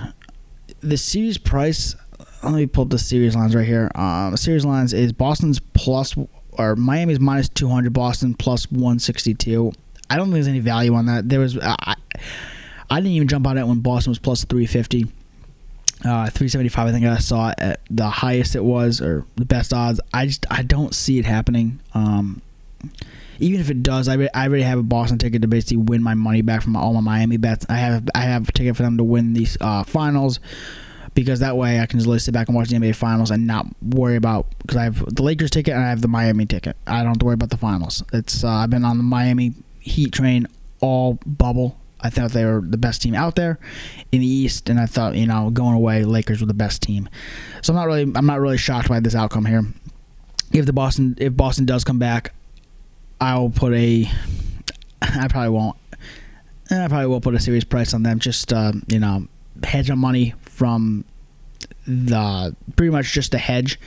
The 0.81 0.97
series 0.97 1.37
price 1.37 1.95
let 2.43 2.53
me 2.53 2.65
pull 2.65 2.83
up 2.83 2.89
the 2.89 2.99
series 2.99 3.35
lines 3.35 3.55
right 3.55 3.65
here. 3.65 3.91
Um, 3.95 4.35
series 4.37 4.65
lines 4.65 4.93
is 4.93 5.13
Boston's 5.13 5.59
plus 5.59 6.15
or 6.53 6.75
Miami's 6.75 7.19
minus 7.19 7.49
two 7.49 7.67
hundred, 7.67 7.93
Boston 7.93 8.33
plus 8.33 8.69
one 8.71 8.99
sixty 8.99 9.33
two. 9.33 9.71
I 10.09 10.17
don't 10.17 10.25
think 10.25 10.35
there's 10.35 10.47
any 10.47 10.59
value 10.59 10.93
on 10.93 11.05
that. 11.05 11.29
There 11.29 11.39
was 11.39 11.57
I, 11.57 11.95
I 12.89 12.95
didn't 12.99 13.13
even 13.13 13.27
jump 13.27 13.47
on 13.47 13.57
it 13.57 13.65
when 13.65 13.79
Boston 13.79 14.11
was 14.11 14.19
plus 14.19 14.43
three 14.45 14.65
fifty. 14.65 15.07
Uh, 16.03 16.25
375 16.31 16.87
I 16.87 16.91
think 16.91 17.05
I 17.05 17.19
saw 17.19 17.53
at 17.59 17.79
the 17.91 18.09
highest 18.09 18.55
it 18.55 18.63
was 18.63 19.01
or 19.01 19.23
the 19.35 19.45
best 19.45 19.71
odds 19.71 19.99
I 20.11 20.25
just 20.25 20.47
I 20.49 20.63
don't 20.63 20.95
see 20.95 21.19
it 21.19 21.25
happening 21.25 21.79
um, 21.93 22.41
even 23.37 23.61
if 23.61 23.69
it 23.69 23.83
does 23.83 24.07
I, 24.07 24.15
re- 24.15 24.29
I 24.33 24.47
already 24.47 24.63
have 24.63 24.79
a 24.79 24.83
Boston 24.83 25.19
ticket 25.19 25.43
to 25.43 25.47
basically 25.47 25.77
win 25.77 26.01
my 26.01 26.15
money 26.15 26.41
back 26.41 26.63
from 26.63 26.75
all 26.75 26.95
my 26.95 27.01
Miami 27.01 27.37
bets 27.37 27.67
I 27.69 27.75
have 27.75 28.09
I 28.15 28.21
have 28.21 28.49
a 28.49 28.51
ticket 28.51 28.75
for 28.75 28.81
them 28.81 28.97
to 28.97 29.03
win 29.03 29.33
these 29.33 29.57
uh, 29.61 29.83
finals 29.83 30.39
because 31.13 31.39
that 31.39 31.57
way 31.57 31.79
I 31.79 31.85
can 31.85 31.99
just 31.99 32.07
really 32.07 32.19
sit 32.19 32.33
back 32.33 32.47
and 32.47 32.55
watch 32.55 32.69
the 32.69 32.77
NBA 32.77 32.95
finals 32.95 33.31
and 33.31 33.45
not 33.45 33.67
worry 33.81 34.15
about 34.15 34.47
because 34.59 34.77
I 34.77 34.83
have 34.83 35.13
the 35.13 35.23
Lakers 35.23 35.49
ticket 35.49 35.73
and 35.73 35.83
I 35.83 35.89
have 35.89 36.01
the 36.01 36.07
Miami 36.07 36.45
ticket. 36.45 36.77
I 36.87 36.97
don't 36.99 37.07
have 37.07 37.19
to 37.19 37.25
worry 37.25 37.33
about 37.33 37.49
the 37.49 37.57
finals. 37.57 38.03
It's 38.13 38.43
uh, 38.43 38.49
I've 38.49 38.69
been 38.69 38.85
on 38.85 38.97
the 38.97 39.03
Miami 39.03 39.53
Heat 39.79 40.13
train 40.13 40.47
all 40.79 41.19
bubble. 41.25 41.77
I 41.99 42.09
thought 42.09 42.31
they 42.31 42.45
were 42.45 42.61
the 42.61 42.77
best 42.77 43.01
team 43.01 43.13
out 43.13 43.35
there 43.35 43.59
in 44.11 44.21
the 44.21 44.27
East, 44.27 44.69
and 44.69 44.79
I 44.79 44.85
thought 44.85 45.15
you 45.15 45.27
know 45.27 45.49
going 45.49 45.75
away, 45.75 46.03
Lakers 46.03 46.39
were 46.39 46.47
the 46.47 46.53
best 46.53 46.81
team. 46.81 47.09
So 47.61 47.73
I'm 47.73 47.77
not 47.77 47.87
really 47.87 48.11
I'm 48.15 48.25
not 48.25 48.39
really 48.39 48.57
shocked 48.57 48.89
by 48.89 48.99
this 48.99 49.15
outcome 49.15 49.45
here. 49.45 49.63
If 50.53 50.65
the 50.65 50.73
Boston 50.73 51.15
if 51.19 51.35
Boston 51.35 51.65
does 51.65 51.83
come 51.83 51.99
back, 51.99 52.33
I 53.19 53.37
will 53.37 53.49
put 53.49 53.73
a. 53.73 54.09
I 55.01 55.27
probably 55.27 55.49
won't. 55.49 55.77
I 56.69 56.87
probably 56.87 57.07
will 57.07 57.21
put 57.21 57.35
a 57.35 57.39
serious 57.39 57.65
price 57.65 57.93
on 57.93 58.03
them. 58.03 58.19
Just 58.19 58.53
uh, 58.53 58.71
you 58.87 58.99
know, 58.99 59.27
hedge 59.63 59.89
on 59.89 59.99
money 59.99 60.33
from 60.61 61.03
the 61.87 62.55
pretty 62.75 62.91
much 62.91 63.13
just 63.13 63.33
a 63.33 63.39
hedge 63.39 63.79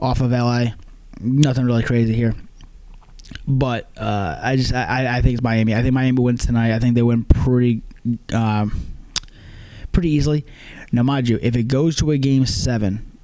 off 0.00 0.20
of 0.20 0.32
LA. 0.32 0.72
Nothing 1.20 1.66
really 1.66 1.84
crazy 1.84 2.12
here. 2.12 2.34
But 3.46 3.88
uh, 3.96 4.40
I 4.42 4.56
just 4.56 4.74
I, 4.74 5.18
I 5.18 5.22
think 5.22 5.34
it's 5.34 5.42
Miami. 5.42 5.72
I 5.72 5.82
think 5.82 5.94
Miami 5.94 6.20
wins 6.20 6.44
tonight. 6.44 6.74
I 6.74 6.80
think 6.80 6.96
they 6.96 7.02
win 7.02 7.22
pretty 7.22 7.82
um, 8.32 8.88
pretty 9.92 10.08
easily. 10.10 10.44
Now, 10.90 11.04
mind 11.04 11.28
you, 11.28 11.38
if 11.40 11.54
it 11.54 11.68
goes 11.68 11.94
to 11.98 12.10
a 12.10 12.18
game 12.18 12.44
seven, 12.44 13.16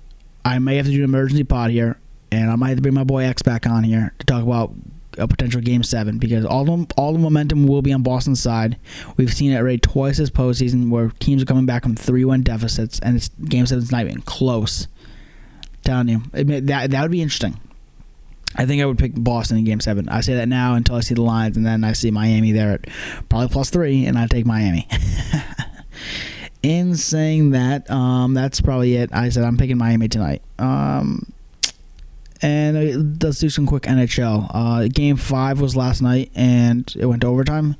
I 0.44 0.60
may 0.60 0.76
have 0.76 0.86
to 0.86 0.92
do 0.92 0.98
an 0.98 1.04
emergency 1.04 1.42
pod 1.42 1.72
here, 1.72 1.98
and 2.30 2.52
I 2.52 2.54
might 2.54 2.68
have 2.68 2.78
to 2.78 2.82
bring 2.82 2.94
my 2.94 3.02
boy 3.02 3.24
X 3.24 3.42
back 3.42 3.66
on 3.66 3.82
here 3.82 4.14
to 4.20 4.26
talk 4.26 4.44
about 4.44 4.72
a 5.20 5.28
potential 5.28 5.60
game 5.60 5.82
seven 5.82 6.18
because 6.18 6.44
all 6.44 6.64
the 6.64 6.86
all 6.96 7.12
the 7.12 7.18
momentum 7.18 7.66
will 7.66 7.82
be 7.82 7.92
on 7.92 8.02
Boston's 8.02 8.40
side. 8.40 8.76
We've 9.16 9.32
seen 9.32 9.52
it 9.52 9.56
already 9.56 9.78
twice 9.78 10.18
this 10.18 10.30
postseason 10.30 10.90
where 10.90 11.10
teams 11.20 11.42
are 11.42 11.46
coming 11.46 11.66
back 11.66 11.82
from 11.82 11.96
three 11.96 12.24
one 12.24 12.42
deficits, 12.42 12.98
and 13.00 13.16
it's 13.16 13.28
game 13.28 13.66
seven's 13.66 13.92
not 13.92 14.04
even 14.04 14.22
close. 14.22 14.88
telling 15.84 16.08
you, 16.08 16.22
that 16.32 16.90
that 16.90 17.02
would 17.02 17.10
be 17.10 17.22
interesting. 17.22 17.60
I 18.56 18.66
think 18.66 18.82
I 18.82 18.86
would 18.86 18.98
pick 18.98 19.12
Boston 19.14 19.58
in 19.58 19.64
Game 19.64 19.80
Seven. 19.80 20.08
I 20.08 20.22
say 20.22 20.34
that 20.34 20.48
now 20.48 20.74
until 20.74 20.96
I 20.96 21.00
see 21.00 21.14
the 21.14 21.22
lines, 21.22 21.56
and 21.56 21.64
then 21.64 21.84
I 21.84 21.92
see 21.92 22.10
Miami 22.10 22.52
there 22.52 22.72
at 22.72 22.88
probably 23.28 23.48
plus 23.48 23.70
three, 23.70 24.06
and 24.06 24.18
I 24.18 24.26
take 24.26 24.44
Miami. 24.44 24.88
in 26.62 26.96
saying 26.96 27.50
that, 27.50 27.88
um, 27.90 28.34
that's 28.34 28.60
probably 28.60 28.96
it. 28.96 29.10
I 29.12 29.28
said 29.28 29.44
I'm 29.44 29.56
picking 29.56 29.78
Miami 29.78 30.08
tonight. 30.08 30.42
Um, 30.58 31.32
and 32.42 33.22
let's 33.22 33.38
do 33.38 33.50
some 33.50 33.66
quick 33.66 33.84
NHL. 33.84 34.50
Uh, 34.52 34.88
game 34.88 35.16
five 35.16 35.60
was 35.60 35.76
last 35.76 36.00
night, 36.00 36.30
and 36.34 36.92
it 36.98 37.06
went 37.06 37.22
to 37.22 37.28
overtime. 37.28 37.76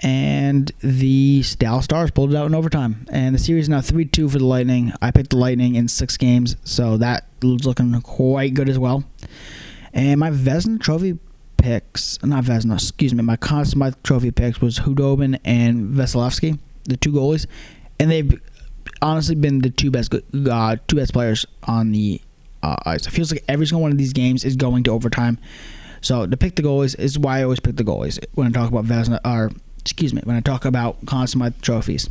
And 0.00 0.70
the 0.80 1.42
Dallas 1.58 1.84
Stars 1.84 2.10
pulled 2.10 2.34
it 2.34 2.36
out 2.36 2.46
in 2.46 2.54
overtime. 2.54 3.06
And 3.10 3.34
the 3.34 3.38
series 3.38 3.64
is 3.64 3.68
now 3.68 3.80
3 3.80 4.04
2 4.04 4.28
for 4.28 4.38
the 4.38 4.44
Lightning. 4.44 4.92
I 5.00 5.10
picked 5.10 5.30
the 5.30 5.36
Lightning 5.36 5.76
in 5.76 5.88
six 5.88 6.16
games, 6.16 6.56
so 6.64 6.96
that 6.98 7.26
looking 7.42 8.00
quite 8.02 8.54
good 8.54 8.68
as 8.68 8.78
well. 8.78 9.04
And 9.92 10.18
my 10.20 10.30
Vezina 10.30 10.80
Trophy 10.80 11.18
picks, 11.56 12.22
not 12.22 12.44
Vezina, 12.44 12.74
excuse 12.74 13.14
me, 13.14 13.22
my 13.22 13.36
Conn 13.36 13.64
Smythe 13.64 13.94
Trophy 14.02 14.30
picks 14.30 14.60
was 14.60 14.80
Khudobin 14.80 15.38
and 15.44 15.94
Vasilevskiy, 15.94 16.58
the 16.84 16.96
two 16.96 17.12
goalies. 17.12 17.46
And 17.98 18.10
they've 18.10 18.40
honestly 19.00 19.34
been 19.34 19.60
the 19.60 19.70
two 19.70 19.90
best 19.90 20.14
uh, 20.14 20.76
two 20.88 20.96
best 20.96 21.12
players 21.12 21.46
on 21.64 21.92
the 21.92 22.20
uh. 22.64 22.92
It 22.92 23.04
feels 23.06 23.32
like 23.32 23.44
every 23.48 23.66
single 23.66 23.82
one 23.82 23.92
of 23.92 23.98
these 23.98 24.12
games 24.12 24.44
is 24.44 24.56
going 24.56 24.84
to 24.84 24.90
overtime. 24.90 25.38
So 26.00 26.26
to 26.26 26.36
pick 26.36 26.56
the 26.56 26.62
goalies 26.62 26.98
is 26.98 27.18
why 27.18 27.38
I 27.38 27.42
always 27.44 27.60
pick 27.60 27.76
the 27.76 27.84
goalies 27.84 28.22
when 28.34 28.46
I 28.46 28.50
talk 28.50 28.70
about 28.70 28.84
Vezina, 28.84 29.20
or 29.24 29.50
excuse 29.80 30.12
me, 30.12 30.20
when 30.24 30.36
I 30.36 30.40
talk 30.40 30.64
about 30.64 31.04
Conn 31.06 31.26
Smythe 31.26 31.60
trophies. 31.62 32.08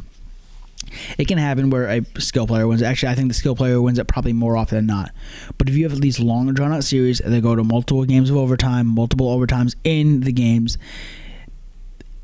It 1.17 1.27
can 1.27 1.37
happen 1.37 1.69
where 1.69 1.87
a 1.87 2.05
skill 2.19 2.45
player 2.45 2.67
wins. 2.67 2.81
Actually, 2.81 3.11
I 3.11 3.15
think 3.15 3.29
the 3.29 3.33
skill 3.33 3.55
player 3.55 3.81
wins 3.81 3.97
it 3.97 4.07
probably 4.07 4.33
more 4.33 4.57
often 4.57 4.77
than 4.77 4.85
not. 4.85 5.11
But 5.57 5.69
if 5.69 5.75
you 5.75 5.87
have 5.87 6.01
these 6.01 6.19
long 6.19 6.53
drawn 6.53 6.73
out 6.73 6.83
series 6.83 7.19
and 7.19 7.33
they 7.33 7.41
go 7.41 7.55
to 7.55 7.63
multiple 7.63 8.03
games 8.05 8.29
of 8.29 8.37
overtime, 8.37 8.87
multiple 8.87 9.35
overtimes 9.35 9.75
in 9.83 10.21
the 10.21 10.31
games, 10.31 10.77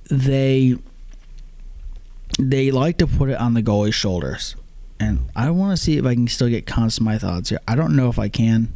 they 0.10 0.78
they 2.40 2.72
like 2.72 2.98
to 2.98 3.08
put 3.08 3.30
it 3.30 3.38
on 3.38 3.54
the 3.54 3.64
goalie's 3.64 3.96
shoulders. 3.96 4.56
And 5.00 5.30
I 5.36 5.50
want 5.52 5.72
to 5.72 5.78
see 5.78 5.98
if 5.98 6.06
I 6.06 6.14
can 6.14 6.28
still 6.28 6.50
get 6.50 6.66
Conn 6.66 6.90
Smythe 6.90 7.24
odds 7.24 7.50
here. 7.50 7.60
I 7.68 7.76
don't 7.76 7.96
know 7.96 8.10
if 8.10 8.20
I 8.20 8.28
can, 8.28 8.74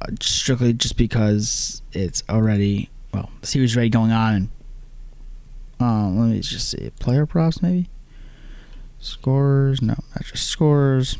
uh, 0.00 0.08
strictly 0.20 0.74
just 0.74 0.96
because 0.96 1.80
it's 1.92 2.22
already 2.28 2.90
well, 3.12 3.30
the 3.40 3.46
series 3.46 3.76
already 3.76 3.90
going 3.90 4.12
on. 4.12 4.34
And 4.34 4.48
uh, 5.80 6.08
let 6.08 6.28
me 6.30 6.40
just 6.40 6.70
see, 6.70 6.90
player 6.98 7.26
props 7.26 7.62
maybe. 7.62 7.88
Scores, 9.00 9.82
no, 9.82 9.94
not 10.14 10.24
just 10.24 10.48
scores. 10.48 11.18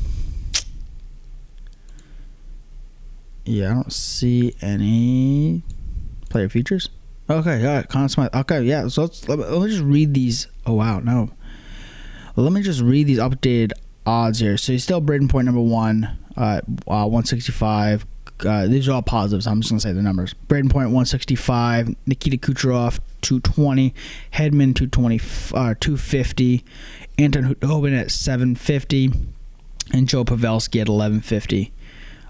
Yeah, 3.44 3.70
I 3.70 3.74
don't 3.74 3.92
see 3.92 4.54
any 4.60 5.62
player 6.28 6.48
features. 6.48 6.90
Okay, 7.28 7.66
all 7.66 7.74
right, 7.76 7.88
Conn 7.88 8.08
Smythe. 8.08 8.34
Okay, 8.34 8.62
yeah. 8.62 8.86
So 8.88 9.02
let's 9.02 9.28
let 9.28 9.38
me 9.38 9.68
just 9.68 9.82
read 9.82 10.14
these. 10.14 10.46
Oh 10.64 10.74
wow, 10.74 11.00
no. 11.00 11.30
Let 12.36 12.52
me 12.52 12.62
just 12.62 12.80
read 12.80 13.08
these 13.08 13.18
updated 13.18 13.72
odds 14.06 14.38
here. 14.38 14.56
So 14.56 14.72
he's 14.72 14.82
still 14.82 15.00
Brayden 15.00 15.28
Point 15.28 15.46
number 15.46 15.60
one, 15.60 16.18
uh, 16.36 16.60
uh 16.86 17.06
165. 17.06 18.06
Uh, 18.44 18.66
these 18.66 18.88
are 18.88 18.92
all 18.92 19.02
positives. 19.02 19.46
I'm 19.46 19.60
just 19.60 19.70
gonna 19.70 19.80
say 19.80 19.92
the 19.92 20.02
numbers. 20.02 20.34
Brayden 20.48 20.70
Point 20.70 20.88
165, 20.88 21.94
Nikita 22.06 22.36
Kucherov 22.38 22.98
220, 23.20 23.94
Hedman 24.34 24.74
220, 24.74 25.20
uh, 25.54 25.74
250, 25.78 26.64
Anton 27.18 27.54
Khudobin 27.54 27.98
at 27.98 28.10
750, 28.10 29.12
and 29.92 30.08
Joe 30.08 30.24
Pavelski 30.24 30.80
at 30.80 30.88
1150. 30.88 31.72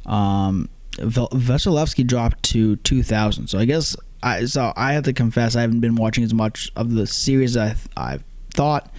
Um, 0.04 0.68
Vasilevskiy 0.98 2.06
dropped 2.06 2.42
to 2.44 2.76
2,000. 2.76 3.48
So 3.48 3.58
I 3.58 3.64
guess 3.64 3.96
I 4.22 4.44
so 4.44 4.72
I 4.76 4.92
have 4.92 5.04
to 5.04 5.12
confess 5.12 5.56
I 5.56 5.62
haven't 5.62 5.80
been 5.80 5.96
watching 5.96 6.24
as 6.24 6.34
much 6.34 6.70
of 6.76 6.92
the 6.92 7.06
series 7.06 7.56
as 7.56 7.88
I 7.96 8.14
I 8.14 8.18
thought. 8.52 8.90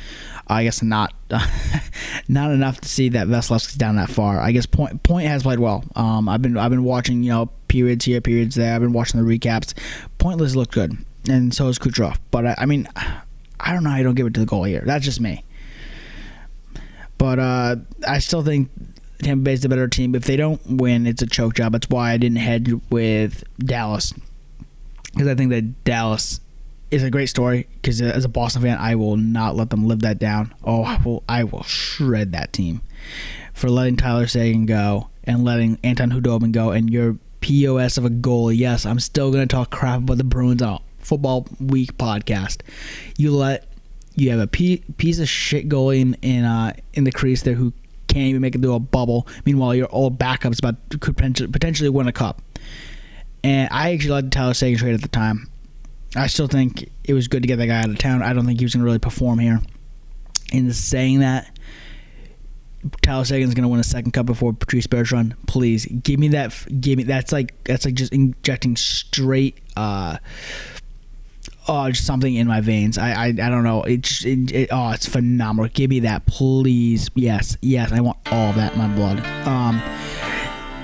I 0.54 0.63
guess 0.63 0.82
not 0.82 1.13
not 2.28 2.52
enough 2.52 2.82
to 2.82 2.88
see 2.88 3.10
that 3.10 3.28
Vasilevskiy's 3.28 3.76
down 3.76 3.96
that 3.98 4.10
far. 4.10 4.39
I 4.39 4.52
guess 4.52 4.66
Point 4.66 5.04
Point 5.04 5.28
has 5.28 5.44
played 5.44 5.60
well. 5.60 5.84
Um, 5.96 6.30
I've 6.30 6.42
been 6.42 6.58
I've 6.58 6.72
been 6.72 6.84
watching 6.84 7.24
you 7.24 7.32
know 7.32 7.50
periods 7.68 8.06
here, 8.06 8.22
periods 8.22 8.56
there. 8.56 8.74
I've 8.76 8.82
been 8.82 8.94
watching 8.94 9.24
the 9.24 9.28
recaps. 9.28 9.74
Pointless 10.18 10.56
looked 10.56 10.74
good, 10.74 10.98
and 11.30 11.54
so 11.54 11.68
is 11.68 11.80
Kucherov. 11.80 12.18
But 12.32 12.46
I, 12.48 12.56
I 12.60 12.66
mean, 12.66 12.88
I 12.96 13.74
don't 13.74 13.84
know 13.84 13.89
I 13.89 14.04
don't 14.04 14.16
give 14.16 14.28
it 14.28 14.34
to 14.36 14.39
the 14.39 14.46
goal 14.46 14.63
here. 14.63 14.84
That's 14.86 15.06
just 15.06 15.20
me. 15.20 15.44
But 17.18 17.39
uh, 17.39 17.76
I 18.08 18.20
still 18.20 18.44
think 18.44 18.70
Tampa 19.22 19.44
Bay's 19.44 19.62
the 19.62 19.70
better 19.70 19.88
team. 19.88 20.16
If 20.16 20.26
they 20.26 20.36
don't 20.36 20.62
win, 20.66 21.08
it's 21.08 21.22
a 21.22 21.28
choke 21.28 21.56
job. 21.56 21.72
That's 21.72 21.89
why 21.89 22.12
I 22.12 22.18
didn't 22.18 22.38
head 22.38 22.82
with 22.89 23.44
Dallas 23.60 24.13
because 25.13 25.28
I 25.28 25.36
think 25.36 25.52
that 25.52 25.84
Dallas 25.84 26.39
is 26.94 27.04
a 27.04 27.10
great 27.10 27.28
story. 27.28 27.68
Because 27.74 28.02
as 28.02 28.24
a 28.24 28.30
Boston 28.30 28.62
fan, 28.62 28.78
I 28.78 28.96
will 28.96 29.18
not 29.18 29.56
let 29.56 29.70
them 29.70 29.88
live 29.88 30.02
that 30.02 30.20
down. 30.20 30.54
Oh, 30.64 30.84
I 30.84 31.02
will, 31.04 31.24
I 31.28 31.44
will 31.44 31.64
shred 31.64 32.32
that 32.34 32.54
team 32.54 32.82
for 33.54 33.70
letting 33.70 33.98
Tyler 33.98 34.28
Seguin 34.28 34.66
go 34.66 35.10
and 35.24 35.44
letting 35.44 35.80
Anton 35.84 36.12
Khudobin 36.12 36.52
go 36.52 36.72
and 36.72 36.90
your 36.90 37.18
POS 37.42 37.98
of 37.98 38.06
a 38.06 38.10
goal. 38.10 38.52
Yes, 38.52 38.86
I'm 38.86 39.00
still 39.00 39.32
gonna 39.32 39.48
talk 39.48 39.72
crap 39.72 40.00
about 40.00 40.18
the 40.18 40.24
Bruins 40.24 40.62
on 40.62 40.82
Football 41.00 41.48
Week 41.60 41.98
podcast. 41.98 42.62
You 43.18 43.36
let 43.36 43.68
you 44.16 44.30
have 44.30 44.39
a 44.39 44.48
piece 44.48 45.20
of 45.20 45.28
shit 45.28 45.68
goalie 45.68 46.02
in 46.02 46.14
in, 46.22 46.46
uh, 46.46 46.74
in 46.94 47.04
the 47.04 47.12
crease 47.12 47.41
there 47.41 47.56
who 47.56 47.74
can't 48.08 48.28
even 48.28 48.41
make 48.41 48.56
it 48.56 48.62
through 48.62 48.76
a 48.76 48.80
bubble. 48.80 49.28
Meanwhile, 49.46 49.76
your 49.76 49.88
old 49.91 50.20
backups 50.20 50.60
about 50.60 50.76
could 51.00 51.18
potentially 51.18 51.89
win 51.89 52.08
a 52.08 52.14
cup. 52.14 52.41
And 53.44 53.68
I 53.72 53.91
actually 53.91 54.12
liked 54.12 54.28
the 54.28 54.36
Tyler 54.36 54.54
Seguin 54.54 54.78
trade 54.78 54.94
at 54.94 55.02
the 55.02 55.08
time. 55.08 55.50
I 56.16 56.28
still 56.28 56.47
think 56.47 56.89
it 57.03 57.14
was 57.14 57.28
good 57.28 57.41
to 57.43 57.47
get 57.47 57.57
that 57.57 57.68
guy 57.68 57.80
out 57.80 57.89
of 57.89 57.97
town. 57.97 58.22
I 58.22 58.34
don't 58.34 58.45
think 58.45 58.59
he 58.59 58.66
was 58.66 58.74
going 58.74 58.82
to 58.82 58.86
really 58.86 58.99
perform 58.99 59.39
here. 59.39 59.61
In 60.51 60.72
saying 60.72 61.20
that, 61.20 61.49
Tyler 63.01 63.26
Seguin's 63.26 63.53
going 63.53 63.64
to 63.64 63.70
win 63.70 63.80
a 63.80 63.84
second 63.84 64.11
cup 64.11 64.26
before 64.26 64.53
Patrice 64.53 64.88
Bergeron. 64.88 65.36
Please 65.47 65.86
give 65.86 66.20
me 66.20 66.28
that. 66.30 66.66
Give 66.80 66.97
me 66.97 67.03
that's 67.03 67.32
like 67.32 67.64
that's 67.64 67.86
like 67.86 67.95
just 67.95 68.14
injecting 68.14 68.76
straight. 68.76 69.59
uh 69.76 70.18
Oh, 71.66 71.89
just 71.89 72.05
something 72.05 72.36
in 72.36 72.45
my 72.45 72.59
veins. 72.59 72.97
I 72.97 73.11
I, 73.11 73.26
I 73.28 73.32
don't 73.32 73.64
know. 73.64 73.84
It, 73.84 74.01
just, 74.01 74.26
it, 74.26 74.51
it 74.51 74.70
oh, 74.72 74.91
it's 74.91 75.07
phenomenal. 75.07 75.70
Give 75.74 75.89
me 75.89 76.01
that, 76.01 76.26
please. 76.26 77.09
Yes, 77.16 77.57
yes. 77.61 77.91
I 77.91 78.01
want 78.01 78.18
all 78.32 78.51
that 78.53 78.74
in 78.74 78.80
my 78.80 78.93
blood. 78.93 79.20
Um, 79.47 79.82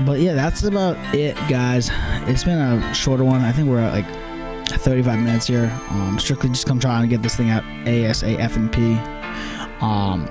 but 0.06 0.22
yeah, 0.22 0.34
that's 0.34 0.64
about 0.64 0.96
it, 1.14 1.36
guys. 1.50 1.92
It's 2.30 2.46
been 2.46 2.58
a 2.58 2.94
shorter 2.94 3.26
one. 3.26 3.42
I 3.42 3.52
think 3.52 3.68
we're 3.68 3.80
at 3.80 3.92
like 3.92 4.29
35 4.78 5.20
minutes 5.20 5.48
here. 5.48 5.72
Um, 5.90 6.18
strictly 6.20 6.50
just 6.50 6.66
come 6.66 6.80
trying 6.80 7.02
to 7.02 7.08
get 7.08 7.22
this 7.22 7.36
thing 7.36 7.50
out 7.50 7.64
ASAFNP. 7.86 9.82
Um, 9.82 10.28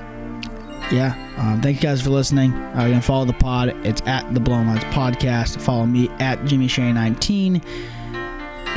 yeah, 0.90 1.14
um, 1.36 1.60
thank 1.60 1.76
you 1.76 1.82
guys 1.82 2.00
for 2.00 2.10
listening. 2.10 2.52
Uh, 2.52 2.84
you 2.86 2.92
can 2.92 3.02
follow 3.02 3.24
the 3.24 3.32
pod. 3.34 3.68
It's 3.86 4.02
at 4.06 4.32
the 4.32 4.40
Blown 4.40 4.66
Lines 4.66 4.84
Podcast. 4.84 5.60
Follow 5.60 5.86
me 5.86 6.08
at 6.18 6.42
Jimmy 6.44 6.68
Shea 6.68 6.92
19. 6.92 7.62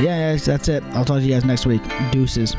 Yeah, 0.00 0.36
that's 0.36 0.68
it. 0.68 0.82
I'll 0.94 1.04
talk 1.04 1.18
to 1.18 1.22
you 1.22 1.32
guys 1.32 1.44
next 1.44 1.66
week. 1.66 1.82
Deuces. 2.10 2.54